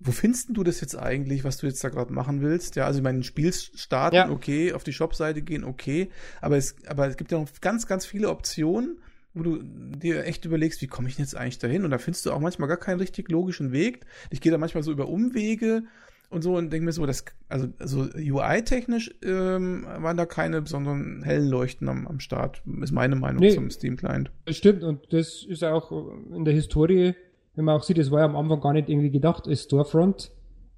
[0.00, 2.74] wo findest du das jetzt eigentlich, was du jetzt da gerade machen willst?
[2.74, 4.30] Ja, also ich meine, ein Spiel starten, ja.
[4.30, 8.04] okay, auf die Shop-Seite gehen, okay, aber es, aber es gibt ja noch ganz, ganz
[8.04, 8.98] viele Optionen
[9.34, 11.84] wo du dir echt überlegst, wie komme ich denn jetzt eigentlich dahin?
[11.84, 14.04] Und da findest du auch manchmal gar keinen richtig logischen Weg.
[14.30, 15.84] Ich gehe da manchmal so über Umwege
[16.32, 21.22] und so und denke mir so, das, also, also UI-technisch ähm, waren da keine besonderen
[21.22, 24.30] hellen Leuchten am, am Start, ist meine Meinung nee, zum Steam-Client.
[24.48, 25.92] Stimmt und das ist auch
[26.34, 27.14] in der Historie,
[27.54, 30.30] wenn man auch sieht, das war ja am Anfang gar nicht irgendwie gedacht als Storefront,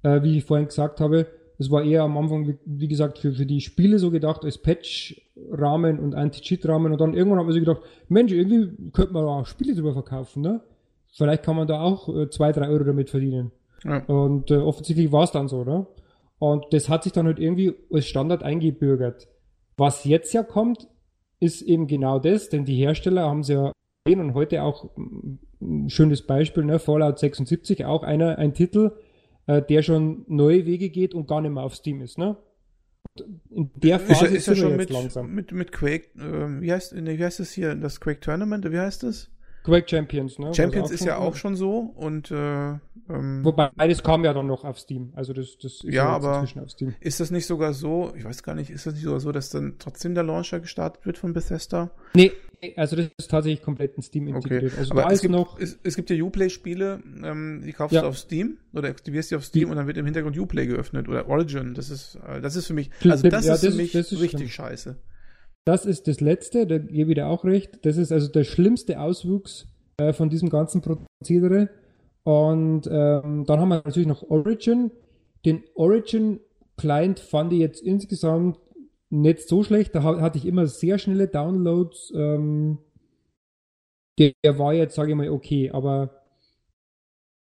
[0.03, 1.27] äh, wie ich vorhin gesagt habe.
[1.57, 4.57] Das war eher am Anfang, wie, wie gesagt, für, für die Spiele so gedacht als
[4.57, 6.91] Patch-Rahmen und Anti-Cheat-Rahmen.
[6.91, 10.41] Und dann irgendwann hat man sich gedacht, Mensch, irgendwie könnte man auch Spiele drüber verkaufen,
[10.41, 10.61] ne?
[11.13, 13.53] Vielleicht kann man da auch äh, zwei, drei Euro damit verdienen.
[13.85, 14.03] Ja.
[14.05, 15.85] Und äh, offensichtlich war es dann so, ne?
[16.39, 19.27] Und das hat sich dann halt irgendwie als Standard eingebürgert.
[19.77, 20.87] Was jetzt ja kommt,
[21.39, 23.71] ist eben genau das, denn die Hersteller haben es ja
[24.07, 24.91] und heute auch
[25.61, 26.79] ein schönes Beispiel, ne?
[26.79, 28.91] Fallout 76, auch einer, ein Titel,
[29.47, 32.37] äh, der schon neue Wege geht und gar nicht mehr auf Steam ist, ne?
[33.49, 35.33] In der Phase ist, ist, ist er schon mit, langsam.
[35.33, 39.03] Mit, mit Quake, äh, wie, heißt, wie heißt das hier, das Quake Tournament, wie heißt
[39.03, 39.31] das?
[39.65, 40.53] Quake Champions, ne?
[40.53, 42.73] Champions ist ja auch schon so und äh,
[43.09, 45.11] ähm, Wobei beides kam ja dann noch auf Steam.
[45.15, 46.95] Also das, das ist ja, ja aber auf Steam.
[46.99, 49.49] Ist das nicht sogar so, ich weiß gar nicht, ist das nicht sogar so, dass
[49.49, 51.91] dann trotzdem der Launcher gestartet wird von Bethesda?
[52.13, 52.31] Nee,
[52.75, 54.73] also das ist tatsächlich komplett in Steam integriert.
[54.73, 54.79] Okay.
[54.79, 58.01] Also aber es gibt, noch es, es, gibt ja Uplay-Spiele, ähm, die kaufst ja.
[58.01, 59.71] du auf Steam oder aktivierst die auf Steam die.
[59.71, 61.73] und dann wird im Hintergrund Uplay geöffnet oder Origin.
[61.73, 64.11] Das ist, äh, das ist für mich, also das ja, ist das für mich ist,
[64.13, 64.51] richtig stimmt.
[64.51, 64.97] scheiße.
[65.65, 67.85] Das ist das Letzte, da gebe ich dir auch recht.
[67.85, 71.69] Das ist also der schlimmste Auswuchs äh, von diesem ganzen Prozedere.
[72.23, 74.91] Und ähm, dann haben wir natürlich noch Origin.
[75.43, 76.39] Den Origin
[76.77, 78.59] Client fand ich jetzt insgesamt
[79.09, 79.95] nicht so schlecht.
[79.95, 82.13] Da hatte ich immer sehr schnelle Downloads.
[82.15, 82.77] Ähm,
[84.19, 85.71] der, der war jetzt, sage ich mal, okay.
[85.71, 86.21] Aber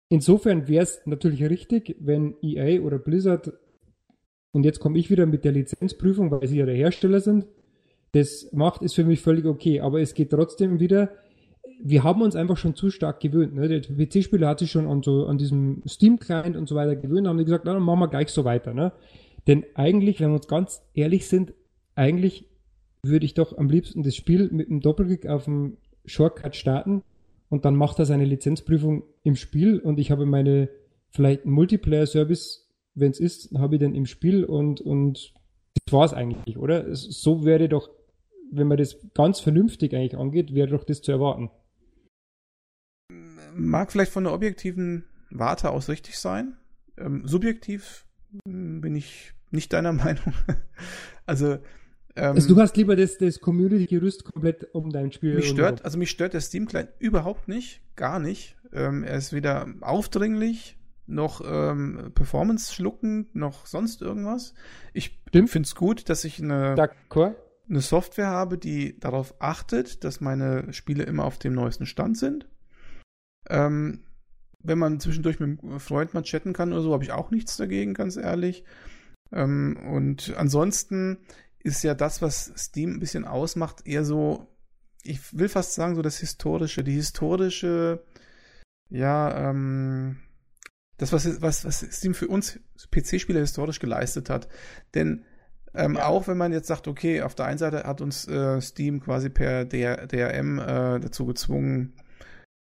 [0.08, 3.52] insofern wäre es natürlich richtig, wenn EA oder Blizzard,
[4.52, 7.46] und jetzt komme ich wieder mit der Lizenzprüfung, weil sie ja der Hersteller sind,
[8.12, 9.80] das macht, ist für mich völlig okay.
[9.80, 11.10] Aber es geht trotzdem wieder,
[11.82, 13.54] wir haben uns einfach schon zu stark gewöhnt.
[13.54, 13.68] Ne?
[13.68, 17.38] Der PC-Spieler hat sich schon an, so, an diesem Steam-Client und so weiter gewöhnt, haben
[17.38, 18.74] die gesagt, dann machen wir gleich so weiter.
[18.74, 18.92] Ne?
[19.46, 21.54] Denn eigentlich, wenn wir uns ganz ehrlich sind,
[21.94, 22.46] eigentlich
[23.02, 27.02] würde ich doch am liebsten das Spiel mit einem Doppelklick auf dem Shortcut starten
[27.48, 30.68] und dann macht er seine Lizenzprüfung im Spiel und ich habe meine
[31.10, 35.34] vielleicht einen Multiplayer-Service, wenn es ist, habe ich dann im Spiel und, und
[35.84, 36.94] das war es eigentlich, oder?
[36.94, 37.90] So wäre doch,
[38.52, 41.50] wenn man das ganz vernünftig eigentlich angeht, wäre doch das zu erwarten.
[43.54, 46.56] Mag vielleicht von der objektiven Warte aus richtig sein.
[46.98, 48.06] Ähm, subjektiv
[48.46, 50.34] hm, bin ich nicht deiner Meinung.
[51.26, 51.54] also,
[52.14, 55.34] ähm, also du hast lieber das, das Community-Gerüst komplett um dein Spiel.
[55.34, 58.56] Mich stört, also mich stört der Steam-Client überhaupt nicht, gar nicht.
[58.72, 64.54] Ähm, er ist weder aufdringlich, noch ähm, Performance schluckend, noch sonst irgendwas.
[64.92, 66.74] Ich finde es gut, dass ich eine,
[67.72, 72.46] eine Software habe, die darauf achtet, dass meine Spiele immer auf dem neuesten Stand sind.
[73.48, 74.04] Ähm,
[74.60, 77.56] wenn man zwischendurch mit einem Freund mal chatten kann oder so, habe ich auch nichts
[77.56, 78.64] dagegen, ganz ehrlich.
[79.32, 81.18] Ähm, und ansonsten
[81.60, 84.48] ist ja das, was Steam ein bisschen ausmacht, eher so,
[85.02, 88.04] ich will fast sagen, so das Historische, die historische,
[88.90, 90.18] ja, ähm,
[90.98, 94.48] das, was, was, was Steam für uns PC-Spieler historisch geleistet hat.
[94.94, 95.24] Denn
[95.74, 96.06] ähm, ja.
[96.06, 99.30] auch wenn man jetzt sagt, okay, auf der einen Seite hat uns äh, Steam quasi
[99.30, 101.94] per DR, DRM äh, dazu gezwungen,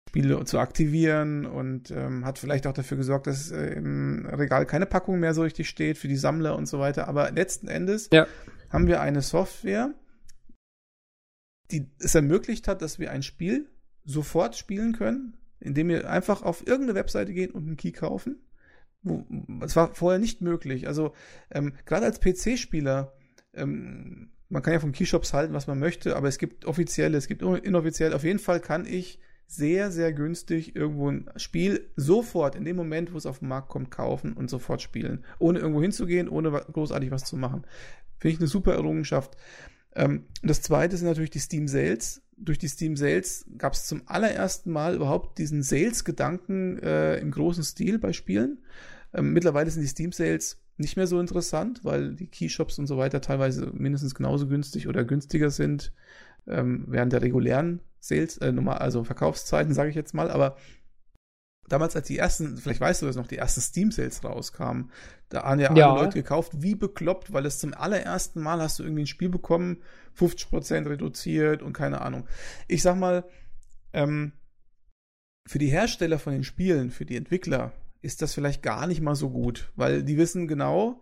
[0.09, 4.85] Spiele zu aktivieren und ähm, hat vielleicht auch dafür gesorgt, dass äh, im Regal keine
[4.85, 7.07] Packung mehr so richtig steht für die Sammler und so weiter.
[7.07, 8.27] Aber letzten Endes ja.
[8.69, 9.93] haben wir eine Software,
[11.71, 13.69] die es ermöglicht hat, dass wir ein Spiel
[14.03, 18.41] sofort spielen können, indem wir einfach auf irgendeine Webseite gehen und einen Key kaufen.
[19.03, 20.87] Das war vorher nicht möglich.
[20.87, 21.13] Also
[21.51, 23.13] ähm, gerade als PC-Spieler
[23.53, 27.27] ähm, man kann ja von Keyshops halten, was man möchte, aber es gibt offizielle, es
[27.27, 28.13] gibt inoffiziell.
[28.13, 33.13] Auf jeden Fall kann ich sehr, sehr günstig irgendwo ein Spiel sofort in dem Moment,
[33.13, 35.25] wo es auf den Markt kommt, kaufen und sofort spielen.
[35.39, 37.65] Ohne irgendwo hinzugehen, ohne großartig was zu machen.
[38.17, 39.37] Finde ich eine super Errungenschaft.
[39.95, 42.21] Ähm, das zweite sind natürlich die Steam Sales.
[42.43, 47.63] Durch die Steam Sales gab es zum allerersten Mal überhaupt diesen Sales-Gedanken äh, im großen
[47.63, 48.59] Stil bei Spielen.
[49.13, 52.97] Ähm, mittlerweile sind die Steam Sales nicht mehr so interessant, weil die Keyshops und so
[52.97, 55.93] weiter teilweise mindestens genauso günstig oder günstiger sind
[56.47, 60.57] ähm, während der regulären Sales, äh, also Verkaufszeiten, sage ich jetzt mal, aber
[61.67, 64.91] damals, als die ersten, vielleicht weißt du das noch, die ersten Steam-Sales rauskamen,
[65.29, 65.95] da haben ja alle ja.
[65.95, 69.81] Leute gekauft, wie bekloppt, weil es zum allerersten Mal hast du irgendwie ein Spiel bekommen,
[70.17, 72.27] 50% reduziert und keine Ahnung.
[72.67, 73.23] Ich sag mal,
[73.93, 74.33] ähm,
[75.47, 77.71] für die Hersteller von den Spielen, für die Entwickler,
[78.01, 81.01] ist das vielleicht gar nicht mal so gut, weil die wissen genau,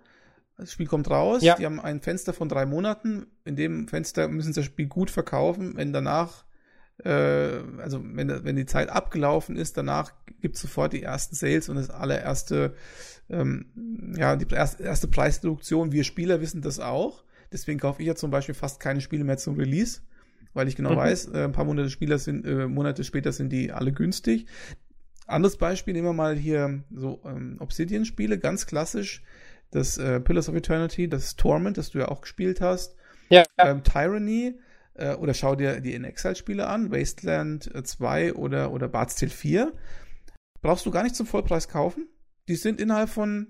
[0.60, 1.56] das Spiel kommt raus, ja.
[1.56, 3.28] die haben ein Fenster von drei Monaten.
[3.46, 5.78] In dem Fenster müssen sie das Spiel gut verkaufen.
[5.78, 6.44] Wenn danach,
[7.04, 11.70] äh, also wenn, wenn die Zeit abgelaufen ist, danach gibt es sofort die ersten Sales
[11.70, 12.76] und das allererste,
[13.30, 13.66] ähm,
[14.18, 15.92] ja, die erste, Preisreduktion.
[15.92, 17.24] Wir Spieler wissen das auch.
[17.52, 20.02] Deswegen kaufe ich ja zum Beispiel fast keine Spiele mehr zum Release,
[20.54, 20.98] weil ich genau mhm.
[20.98, 24.46] weiß, äh, ein paar Monate, Spieler sind, äh, Monate später sind die alle günstig.
[25.26, 29.24] Anderes Beispiel nehmen wir mal hier so ähm, Obsidian-Spiele, ganz klassisch
[29.72, 32.96] das äh, Pillars of Eternity, das Torment, das du ja auch gespielt hast.
[33.30, 33.44] Ja.
[33.58, 34.56] Ähm, Tyranny,
[35.00, 39.32] äh, oder schau dir die In Exile-Spiele an, Wasteland 2 äh, oder, oder Bard's Tale
[39.32, 39.74] 4.
[40.62, 42.08] Brauchst du gar nicht zum Vollpreis kaufen.
[42.48, 43.48] Die sind innerhalb von,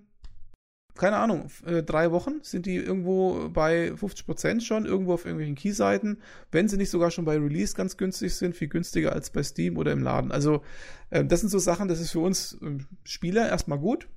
[0.95, 6.21] keine Ahnung, äh, drei Wochen sind die irgendwo bei 50% schon, irgendwo auf irgendwelchen Keyseiten.
[6.51, 9.77] Wenn sie nicht sogar schon bei Release ganz günstig sind, viel günstiger als bei Steam
[9.77, 10.31] oder im Laden.
[10.31, 10.63] Also,
[11.09, 14.07] äh, das sind so Sachen, das ist für uns äh, Spieler erstmal gut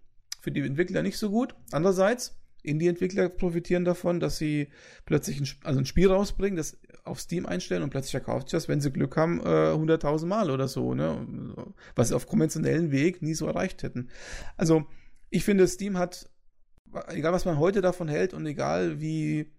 [0.42, 1.55] für die Entwickler nicht so gut.
[1.71, 4.68] Andererseits, Indie-Entwickler profitieren davon, dass sie
[5.07, 8.69] plötzlich ein, also ein Spiel rausbringen, das auf Steam einstellen und plötzlich verkauft sich das,
[8.69, 11.27] wenn sie Glück haben, äh, 100.000 Mal oder so, ne?
[11.95, 14.09] Was sie auf konventionellen Weg nie so erreicht hätten.
[14.57, 14.87] Also,
[15.31, 16.31] ich finde, Steam hat,
[17.09, 19.51] egal was man heute davon hält und egal wie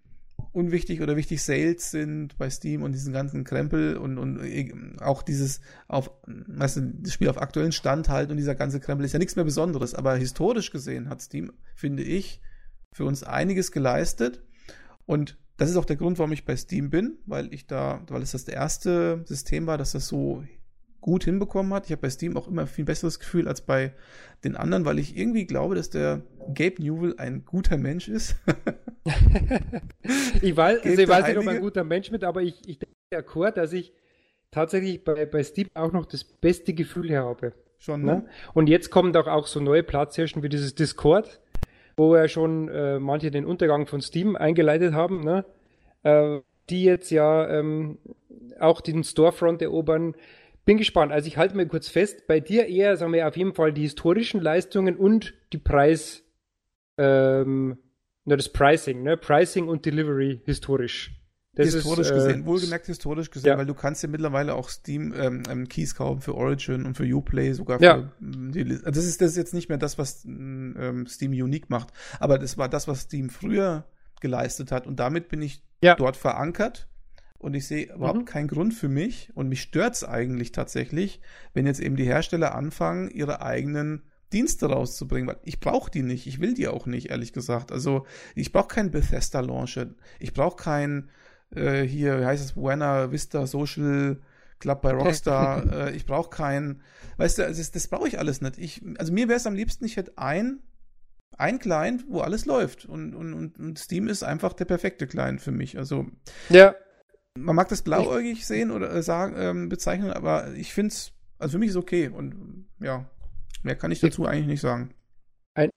[0.52, 5.22] unwichtig oder wichtig Sales sind bei Steam und diesen ganzen Krempel und, und äh, auch
[5.22, 9.12] dieses auf, weißt du, das Spiel auf aktuellen Stand halten und dieser ganze Krempel ist
[9.12, 9.94] ja nichts mehr Besonderes.
[9.94, 12.40] Aber historisch gesehen hat Steam, finde ich,
[12.92, 14.42] für uns einiges geleistet.
[15.06, 18.22] Und das ist auch der Grund, warum ich bei Steam bin, weil ich da, weil
[18.22, 20.44] es das erste System war, das das so
[21.00, 21.84] gut hinbekommen hat.
[21.84, 23.92] Ich habe bei Steam auch immer viel besseres Gefühl als bei
[24.42, 26.22] den anderen, weil ich irgendwie glaube, dass der
[26.54, 28.36] Gabe Newell ein guter Mensch ist.
[30.40, 32.78] ich weiß, also ich weiß nicht, ob er ein guter Mensch ist, aber ich, ich
[32.78, 33.92] denke akkord, dass ich
[34.50, 37.52] tatsächlich bei, bei Steam auch noch das beste Gefühl habe.
[37.78, 38.12] Schon, ne?
[38.12, 38.26] ne?
[38.54, 41.40] Und jetzt kommen doch auch so neue Platzhirschen wie dieses Discord,
[41.96, 45.44] wo ja schon äh, manche den Untergang von Steam eingeleitet haben, ne?
[46.02, 47.98] Äh, die jetzt ja ähm,
[48.58, 50.14] auch den Storefront erobern
[50.64, 51.12] bin gespannt.
[51.12, 53.82] Also ich halte mal kurz fest, bei dir eher, sagen wir, auf jeden Fall die
[53.82, 56.24] historischen Leistungen und die Preis,
[56.96, 57.78] ähm,
[58.24, 59.16] nur das Pricing, ne?
[59.16, 61.12] Pricing und Delivery historisch.
[61.54, 63.58] Das historisch ist, äh, gesehen, wohlgemerkt historisch gesehen, ja.
[63.58, 67.04] weil du kannst ja mittlerweile auch Steam ähm, ähm, Keys kaufen für Origin und für
[67.04, 68.12] Uplay, sogar für ja.
[68.20, 71.88] die also das ist das ist jetzt nicht mehr das, was ähm, Steam unique macht,
[72.18, 73.84] aber das war das, was Steam früher
[74.20, 75.94] geleistet hat und damit bin ich ja.
[75.94, 76.88] dort verankert
[77.38, 78.24] und ich sehe überhaupt mhm.
[78.24, 81.20] keinen Grund für mich und mich stört's eigentlich tatsächlich,
[81.52, 86.26] wenn jetzt eben die Hersteller anfangen, ihre eigenen Dienste rauszubringen, weil ich brauche die nicht,
[86.26, 87.70] ich will die auch nicht, ehrlich gesagt.
[87.70, 89.88] Also ich brauche keinen Bethesda Launcher,
[90.18, 91.10] ich brauche keinen
[91.56, 94.18] äh, hier, wie heißt es, Buena Vista Social
[94.58, 96.82] Club bei Rockstar, äh, ich brauche keinen,
[97.16, 98.58] weißt du, also das, das brauche ich alles nicht.
[98.58, 100.60] Ich, also mir wäre es am liebsten, ich hätte ein
[101.38, 102.84] ein Client, wo alles läuft.
[102.86, 105.78] Und, und, und Steam ist einfach der perfekte Client für mich.
[105.78, 106.06] Also,
[106.48, 106.74] ja.
[107.38, 111.52] man mag das blauäugig sehen oder äh, sagen, ähm, bezeichnen, aber ich finde es, also
[111.52, 112.08] für mich ist okay.
[112.08, 113.08] Und ja,
[113.62, 114.94] mehr kann ich dazu eigentlich nicht sagen.
[115.54, 115.70] Ein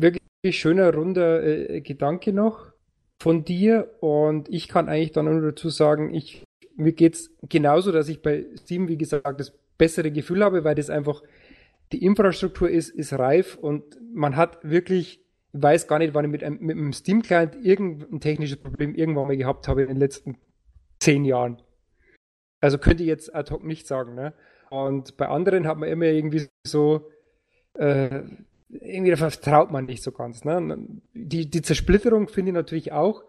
[0.00, 2.72] wirklich schöner, runder äh, Gedanke noch
[3.20, 6.44] von dir und ich kann eigentlich dann nur dazu sagen, ich,
[6.76, 10.90] mir es genauso, dass ich bei Steam, wie gesagt, das bessere Gefühl habe, weil das
[10.90, 11.22] einfach
[11.92, 15.20] die Infrastruktur ist, ist reif und man hat wirklich,
[15.52, 19.26] ich weiß gar nicht, wann ich mit einem, mit einem Steam-Client irgendein technisches Problem irgendwann
[19.26, 20.36] mal gehabt habe in den letzten
[21.00, 21.62] zehn Jahren.
[22.60, 24.34] Also könnte ich jetzt ad hoc nicht sagen, ne?
[24.70, 27.10] Und bei anderen hat man immer irgendwie so,
[27.74, 28.22] äh,
[28.68, 30.44] irgendwie vertraut man nicht so ganz.
[30.44, 30.78] Ne?
[31.14, 33.24] Die, die Zersplitterung finde ich natürlich auch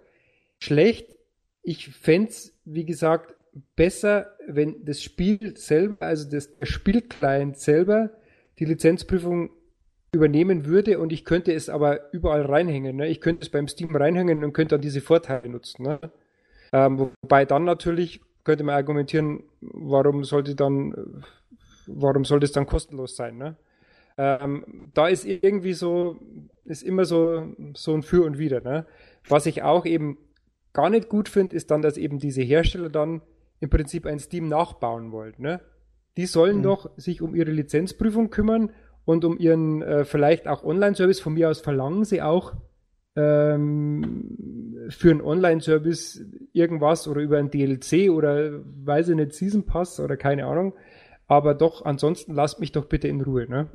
[0.59, 1.15] schlecht.
[1.61, 3.35] Ich fände es, wie gesagt,
[3.75, 8.11] besser, wenn das Spiel selber, also das, der Spielclient selber,
[8.59, 9.51] die Lizenzprüfung
[10.11, 12.97] übernehmen würde und ich könnte es aber überall reinhängen.
[12.97, 13.07] Ne?
[13.07, 15.83] Ich könnte es beim Steam reinhängen und könnte dann diese Vorteile nutzen.
[15.83, 15.99] Ne?
[16.73, 21.23] Ähm, wobei dann natürlich könnte man argumentieren, warum sollte dann,
[21.85, 23.37] warum sollte es dann kostenlos sein?
[23.37, 23.55] Ne?
[24.21, 26.17] Ähm, da ist irgendwie so,
[26.65, 28.59] ist immer so, so ein Für und Wider.
[28.59, 28.85] Ne?
[29.29, 30.17] Was ich auch eben
[30.73, 33.21] gar nicht gut finde, ist dann, dass eben diese Hersteller dann
[33.61, 35.35] im Prinzip ein Steam nachbauen wollen.
[35.37, 35.61] Ne?
[36.17, 36.63] Die sollen mhm.
[36.63, 38.71] doch sich um ihre Lizenzprüfung kümmern
[39.05, 41.21] und um ihren äh, vielleicht auch Online-Service.
[41.21, 42.55] Von mir aus verlangen sie auch
[43.15, 50.01] ähm, für einen Online-Service irgendwas oder über ein DLC oder weiß ich nicht, Season Pass
[50.01, 50.73] oder keine Ahnung.
[51.27, 53.47] Aber doch, ansonsten lasst mich doch bitte in Ruhe.
[53.47, 53.69] Ne?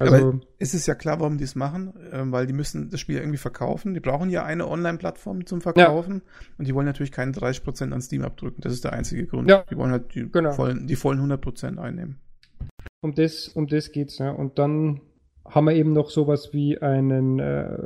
[0.00, 3.00] Also, Aber ist es ja klar, warum die es machen, ähm, weil die müssen das
[3.00, 3.92] Spiel irgendwie verkaufen.
[3.92, 6.52] Die brauchen ja eine Online-Plattform zum Verkaufen ja.
[6.56, 8.62] und die wollen natürlich keinen 30% an Steam abdrücken.
[8.62, 9.50] Das ist der einzige Grund.
[9.50, 9.62] Ja.
[9.70, 10.52] Die wollen halt die, genau.
[10.52, 12.18] vollen, die vollen 100% einnehmen.
[13.02, 14.30] Um das, um das geht's, ja.
[14.30, 15.02] Und dann
[15.44, 17.76] haben wir eben noch sowas wie einen äh,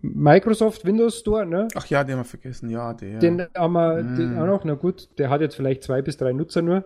[0.00, 1.68] Microsoft Windows Store, ne?
[1.74, 3.18] Ach ja, den haben wir vergessen, ja, der.
[3.18, 4.16] Den haben wir mm.
[4.16, 6.84] den auch noch, na gut, der hat jetzt vielleicht zwei bis drei Nutzer nur.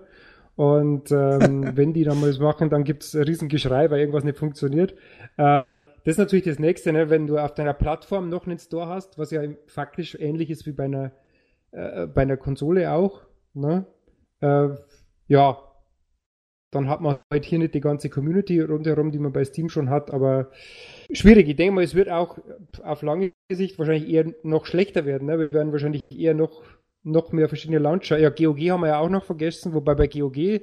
[0.57, 4.38] Und ähm, wenn die dann mal was machen, dann gibt es Riesengeschrei, weil irgendwas nicht
[4.38, 4.92] funktioniert.
[5.37, 5.62] Äh,
[6.05, 7.11] das ist natürlich das Nächste, ne?
[7.11, 10.73] wenn du auf deiner Plattform noch einen Store hast, was ja faktisch ähnlich ist wie
[10.73, 11.12] bei einer,
[11.73, 13.23] äh, bei einer Konsole auch.
[13.55, 13.87] Ne?
[14.40, 14.69] Äh,
[15.27, 15.59] ja,
[16.71, 19.90] dann hat man halt hier nicht die ganze Community rundherum, die man bei Steam schon
[19.90, 20.51] hat, aber
[21.11, 21.49] schwierig.
[21.49, 22.38] Ich denke mal, es wird auch
[22.83, 25.27] auf lange Sicht wahrscheinlich eher noch schlechter werden.
[25.27, 25.38] Ne?
[25.38, 26.62] Wir werden wahrscheinlich eher noch
[27.07, 28.19] noch mehr verschiedene Launcher.
[28.19, 30.61] Ja, GOG haben wir ja auch noch vergessen, wobei bei GOG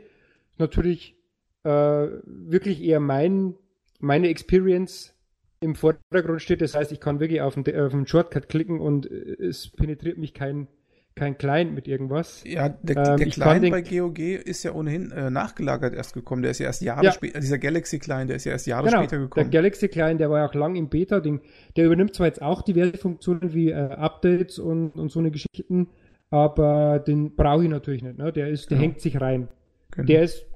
[0.57, 1.15] natürlich
[1.63, 3.55] äh, wirklich eher mein,
[3.99, 5.13] meine Experience
[5.61, 6.61] im Vordergrund steht.
[6.61, 10.33] Das heißt, ich kann wirklich auf den, auf den Shortcut klicken und es penetriert mich
[10.33, 10.67] kein,
[11.15, 12.43] kein Client mit irgendwas.
[12.45, 16.41] Ja, der, ähm, der Client bei GOG ist ja ohnehin äh, nachgelagert erst gekommen.
[16.41, 17.11] Der ist ja erst Jahre ja.
[17.13, 19.49] später, dieser Galaxy Client, der ist ja erst Jahre genau, später gekommen.
[19.49, 21.21] Der Galaxy Client, der war ja auch lang im Beta.
[21.21, 21.39] Den,
[21.77, 25.87] der übernimmt zwar jetzt auch diverse Funktionen wie äh, Updates und, und so eine Geschichten,
[26.33, 28.17] aber den brauche ich natürlich nicht.
[28.17, 28.33] Ne?
[28.33, 28.89] Der ist, der genau.
[28.89, 29.49] hängt sich rein.
[29.91, 30.07] Genau.
[30.07, 30.47] Der ist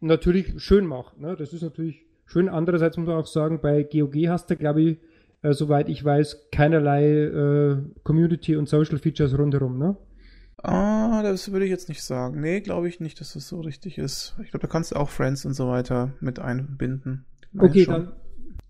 [0.00, 1.18] natürlich schön macht.
[1.18, 1.34] Ne?
[1.36, 2.48] Das ist natürlich schön.
[2.48, 4.98] Andererseits muss man auch sagen, bei GOG hast du, glaube ich,
[5.42, 9.76] äh, soweit ich weiß, keinerlei äh, Community und Social Features rundherum.
[9.76, 9.96] Ne?
[10.62, 12.40] Ah, das würde ich jetzt nicht sagen.
[12.40, 14.36] Nee, glaube ich nicht, dass das so richtig ist.
[14.40, 17.24] Ich glaube, da kannst du auch Friends und so weiter mit einbinden.
[17.58, 17.94] Okay, schon.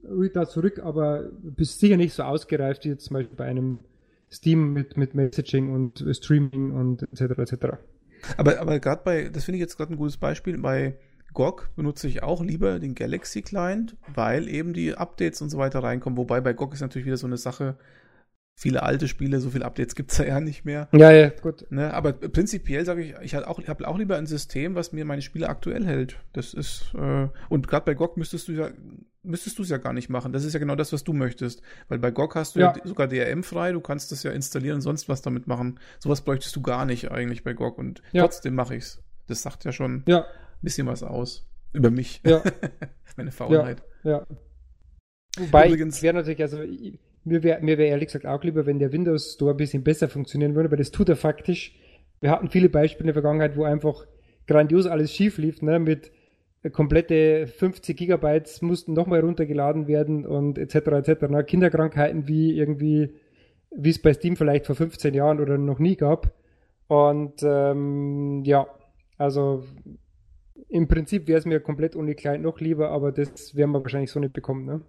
[0.02, 3.44] dann read da zurück, aber bist sicher nicht so ausgereift wie jetzt zum Beispiel bei
[3.44, 3.80] einem
[4.34, 7.38] Steam mit, mit Messaging und Streaming und etc.
[7.38, 7.66] etc.
[8.36, 10.96] Aber, aber gerade bei, das finde ich jetzt gerade ein gutes Beispiel, bei
[11.34, 15.82] GOG benutze ich auch lieber den Galaxy Client, weil eben die Updates und so weiter
[15.82, 16.16] reinkommen.
[16.16, 17.76] Wobei bei GOG ist natürlich wieder so eine Sache,
[18.54, 20.88] viele alte Spiele, so viele Updates gibt es ja nicht mehr.
[20.92, 21.66] Ja, ja, gut.
[21.70, 25.04] Ne, aber prinzipiell sage ich, ich habe auch, hab auch lieber ein System, was mir
[25.04, 26.18] meine Spiele aktuell hält.
[26.32, 28.70] Das ist, äh, und gerade bei GOG müsstest du ja,
[29.24, 30.32] müsstest du es ja gar nicht machen.
[30.32, 31.62] Das ist ja genau das, was du möchtest.
[31.88, 34.76] Weil bei GOG hast du ja, ja sogar DRM frei, du kannst das ja installieren
[34.76, 35.80] und sonst was damit machen.
[35.98, 38.22] Sowas bräuchtest du gar nicht eigentlich bei GOG und ja.
[38.22, 39.02] trotzdem mache ich's.
[39.26, 40.20] Das sagt ja schon ja.
[40.20, 40.26] ein
[40.62, 41.46] bisschen was aus.
[41.72, 42.20] Über mich.
[42.24, 42.42] Ja.
[43.16, 43.82] meine Faulheit.
[44.04, 44.10] Ja.
[44.10, 44.26] ja.
[45.38, 46.58] Wobei, Übrigens, wäre natürlich, also
[47.24, 50.08] mir wäre mir wär ehrlich gesagt auch lieber, wenn der Windows Store ein bisschen besser
[50.08, 51.74] funktionieren würde, weil das tut er faktisch.
[52.20, 54.06] Wir hatten viele Beispiele in der Vergangenheit, wo einfach
[54.46, 56.12] grandios alles schief lief, ne, mit
[56.70, 60.74] komplette 50 Gigabytes mussten nochmal runtergeladen werden und etc.
[60.74, 61.28] etc.
[61.28, 61.44] Ne?
[61.44, 63.14] Kinderkrankheiten wie irgendwie,
[63.76, 66.32] wie es bei Steam vielleicht vor 15 Jahren oder noch nie gab.
[66.86, 68.66] Und ähm, ja,
[69.18, 69.64] also
[70.68, 74.10] im Prinzip wäre es mir komplett ohne Client noch lieber, aber das werden wir wahrscheinlich
[74.10, 74.80] so nicht bekommen, ne?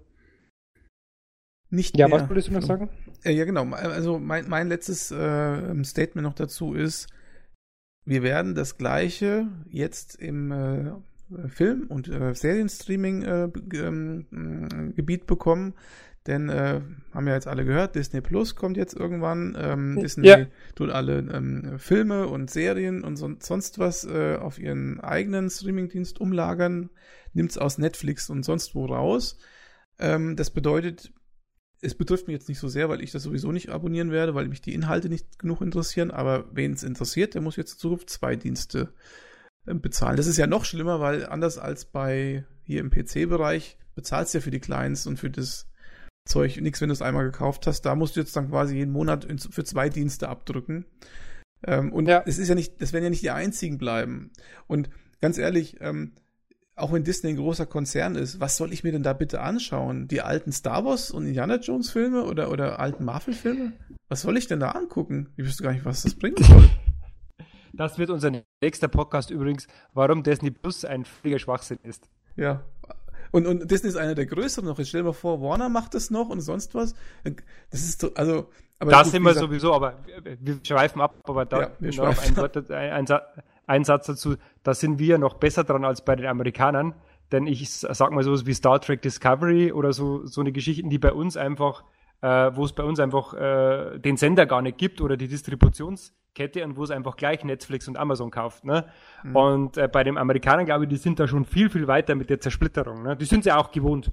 [1.70, 2.22] Nicht ja, mehr.
[2.22, 2.90] was wolltest du noch sagen?
[3.24, 3.66] Äh, ja, genau.
[3.72, 7.08] Also mein, mein letztes äh, Statement noch dazu ist,
[8.06, 10.92] wir werden das gleiche jetzt im äh,
[11.48, 15.74] Film- und äh, Serienstreaming-Gebiet äh, bekommen.
[16.28, 16.82] Denn äh,
[17.14, 19.56] haben ja jetzt alle gehört, Disney Plus kommt jetzt irgendwann.
[19.60, 20.48] Ähm, Disney ja.
[20.74, 26.20] tut alle ähm, Filme und Serien und so, sonst was äh, auf ihren eigenen Streamingdienst
[26.20, 26.90] umlagern,
[27.34, 29.38] nimmt es aus Netflix und sonst wo raus.
[30.00, 31.14] Ähm, das bedeutet,
[31.82, 34.48] es betrifft mich jetzt nicht so sehr, weil ich das sowieso nicht abonnieren werde, weil
[34.48, 36.10] mich die Inhalte nicht genug interessieren.
[36.10, 38.88] Aber wen es interessiert, der muss jetzt in Zukunft zwei Dienste äh,
[39.65, 40.17] bezahlen.
[40.17, 44.41] Das ist ja noch schlimmer, weil anders als bei hier im PC-Bereich bezahlst du ja
[44.41, 45.67] für die Clients und für das
[46.25, 47.82] Zeug nichts, wenn du es einmal gekauft hast.
[47.82, 50.86] Da musst du jetzt dann quasi jeden Monat für zwei Dienste abdrücken.
[51.65, 52.23] Ähm, und ja.
[52.25, 54.32] es ist ja nicht, das werden ja nicht die einzigen bleiben.
[54.67, 54.89] Und
[55.21, 56.13] ganz ehrlich, ähm,
[56.75, 60.08] auch wenn Disney ein großer Konzern ist, was soll ich mir denn da bitte anschauen?
[60.08, 63.73] Die alten Star Wars und Indiana Jones Filme oder, oder alten Marvel Filme?
[64.10, 65.30] Was soll ich denn da angucken?
[65.38, 66.69] Ich wüsste gar nicht, was das bringen soll.
[67.78, 72.10] Das wird unser nächster Podcast übrigens, warum Disney Plus ein völliger Schwachsinn ist.
[72.36, 72.64] Ja,
[73.32, 74.78] und, und Disney ist einer der größeren noch.
[74.78, 76.96] Jetzt stell dir mal vor, Warner macht das noch und sonst was.
[77.70, 78.50] Das ist so, also.
[78.80, 80.00] Aber das sind wir gesagt, sowieso, aber
[80.40, 82.38] wir schweifen ab, aber da ja, noch ein,
[82.70, 83.20] ein, ein,
[83.68, 86.94] ein, Satz dazu, da sind wir noch besser dran als bei den Amerikanern,
[87.32, 90.98] denn ich sag mal so wie Star Trek Discovery oder so, so eine Geschichten, die
[90.98, 91.84] bei uns einfach
[92.21, 96.63] äh, wo es bei uns einfach äh, den Sender gar nicht gibt oder die Distributionskette
[96.63, 98.65] und wo es einfach gleich Netflix und Amazon kauft.
[98.65, 98.86] Ne?
[99.23, 99.36] Mhm.
[99.36, 102.30] Und äh, bei den Amerikanern, glaube ich, die sind da schon viel, viel weiter mit
[102.30, 103.04] der Zersplitterung.
[103.04, 103.15] Ne?
[103.15, 104.12] Die sind ja auch gewohnt,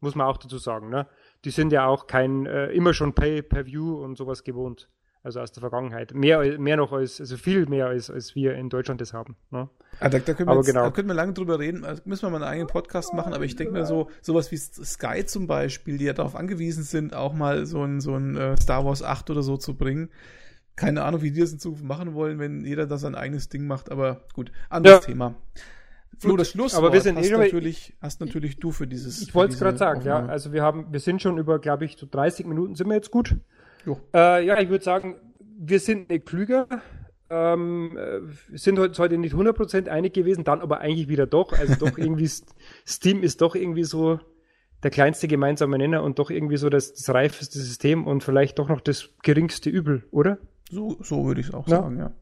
[0.00, 0.90] muss man auch dazu sagen.
[0.90, 1.06] Ne?
[1.44, 4.88] Die sind ja auch kein äh, immer schon Pay-Per-View und sowas gewohnt
[5.22, 6.14] also aus der Vergangenheit.
[6.14, 9.36] Mehr, mehr noch als, also viel mehr als, als wir in Deutschland das haben.
[9.50, 9.68] Ne?
[10.00, 10.84] Ah, da, da, können wir aber jetzt, genau.
[10.84, 13.44] da können wir lange drüber reden, also müssen wir mal einen eigenen Podcast machen, aber
[13.44, 17.32] ich denke mir so, sowas wie Sky zum Beispiel, die ja darauf angewiesen sind, auch
[17.32, 20.10] mal so ein, so ein uh, Star Wars 8 oder so zu bringen.
[20.76, 23.66] Keine Ahnung, wie die das in Zukunft machen wollen, wenn jeder da sein eigenes Ding
[23.66, 25.06] macht, aber gut, anderes ja.
[25.06, 25.34] Thema.
[26.18, 29.22] Flo, das Schlusswort aber wir sind hast, eh natürlich, hast natürlich du für dieses.
[29.22, 30.26] Ich wollte es gerade sagen, ja.
[30.26, 33.10] Also wir haben, wir sind schon über, glaube ich, so 30 Minuten sind wir jetzt
[33.10, 33.36] gut.
[34.14, 36.68] Äh, ja, ich würde sagen, wir sind nicht klüger,
[37.30, 41.52] ähm, äh, sind heute nicht 100% einig gewesen, dann aber eigentlich wieder doch.
[41.52, 42.28] Also doch irgendwie,
[42.86, 44.20] Steam ist doch irgendwie so
[44.82, 48.68] der kleinste gemeinsame Nenner und doch irgendwie so das, das reifeste System und vielleicht doch
[48.68, 50.38] noch das geringste Übel, oder?
[50.70, 51.82] So, so würde ich es auch ja.
[51.82, 52.12] sagen, ja.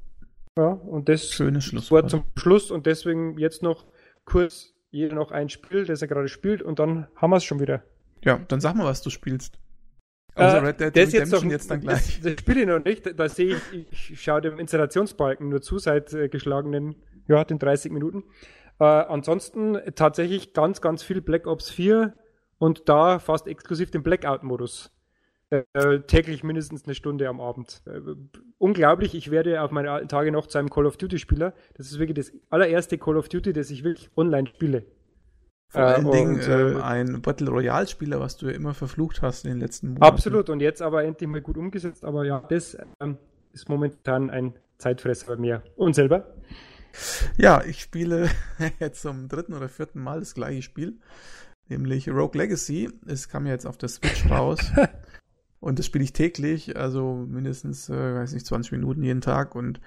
[0.59, 3.85] Ja, und das Schönes Schlusswort zum Schluss und deswegen jetzt noch
[4.25, 7.61] kurz jeder noch ein Spiel, das er gerade spielt und dann haben wir es schon
[7.61, 7.83] wieder.
[8.25, 9.59] Ja, dann sag mal, was du spielst.
[10.37, 12.21] Außer äh, Red Dead das jetzt, noch, jetzt dann gleich.
[12.21, 13.19] Das, das spiele ich noch nicht.
[13.19, 16.97] Da sehe ich, ich schaue dem Installationsbalken nur zu seit äh, geschlagenen,
[17.27, 18.25] ja, den 30 Minuten.
[18.79, 22.13] Äh, ansonsten tatsächlich ganz, ganz viel Black Ops 4
[22.59, 24.93] und da fast exklusiv den Blackout-Modus.
[25.49, 27.83] Äh, täglich mindestens eine Stunde am Abend.
[27.87, 28.01] Äh,
[28.59, 31.55] unglaublich, ich werde auf meine alten Tage noch zu einem Call of Duty-Spieler.
[31.75, 34.85] Das ist wirklich das allererste Call of Duty, das ich wirklich online spiele.
[35.69, 39.53] Vor äh, allen Dingen äh, ein Battle Royale-Spieler, was du ja immer verflucht hast in
[39.53, 40.05] den letzten Monaten.
[40.05, 42.05] Absolut, und jetzt aber endlich mal gut umgesetzt.
[42.05, 43.19] Aber ja, das ähm,
[43.53, 45.63] ist momentan ein Zeitfresser bei mir.
[45.77, 46.35] Und selber?
[47.37, 48.31] Ja, ich spiele
[48.79, 50.99] jetzt zum dritten oder vierten Mal das gleiche Spiel,
[51.69, 52.91] nämlich Rogue Legacy.
[53.07, 54.73] Es kam ja jetzt auf der Switch raus.
[55.61, 59.55] und das spiele ich täglich, also mindestens, äh, weiß nicht, 20 Minuten jeden Tag.
[59.55, 59.81] Und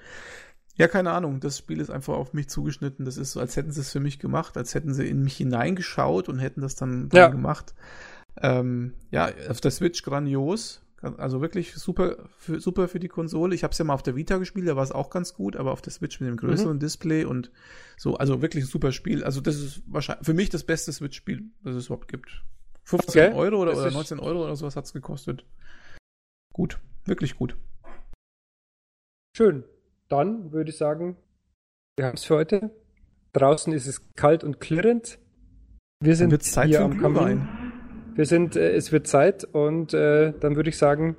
[0.80, 1.40] ja, keine Ahnung.
[1.40, 3.04] Das Spiel ist einfach auf mich zugeschnitten.
[3.04, 5.36] Das ist so, als hätten sie es für mich gemacht, als hätten sie in mich
[5.36, 7.28] hineingeschaut und hätten das dann, dann ja.
[7.28, 7.74] gemacht.
[8.40, 10.80] Ähm, ja, auf der Switch grandios.
[11.02, 13.54] Also wirklich super für, super für die Konsole.
[13.54, 15.54] Ich habe es ja mal auf der Vita gespielt, da war es auch ganz gut,
[15.56, 16.80] aber auf der Switch mit dem größeren mhm.
[16.80, 17.50] Display und
[17.98, 19.22] so, also wirklich ein super Spiel.
[19.22, 22.42] Also das ist wahrscheinlich für mich das beste Switch-Spiel, das es überhaupt gibt.
[22.84, 23.34] 15 okay.
[23.34, 25.44] Euro oder, oder 19 Euro oder sowas hat es gekostet.
[26.54, 27.56] Gut, wirklich gut.
[29.34, 29.64] Schön
[30.10, 31.16] dann würde ich sagen,
[31.96, 32.70] wir haben es für heute.
[33.32, 35.18] Draußen ist es kalt und klirrend.
[36.02, 37.46] Wir sind dann Zeit hier am Kamin.
[38.14, 41.16] Wir sind, äh, es wird Zeit und äh, dann würde ich sagen,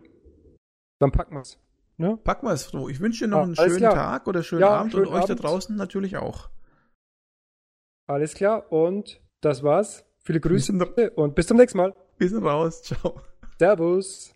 [0.99, 1.57] dann packen wir es.
[1.97, 2.17] Ne?
[2.23, 2.89] Packen wir es, Flo.
[2.89, 3.93] Ich wünsche dir noch ah, einen schönen klar.
[3.93, 5.29] Tag oder schönen ja, Abend schönen und euch Abend.
[5.29, 6.49] da draußen natürlich auch.
[8.07, 10.03] Alles klar und das war's.
[10.23, 10.73] Viele Grüße
[11.15, 11.95] und bis zum nächsten Mal.
[12.17, 12.83] Bis raus.
[12.83, 13.21] Ciao.
[13.57, 14.35] Servus.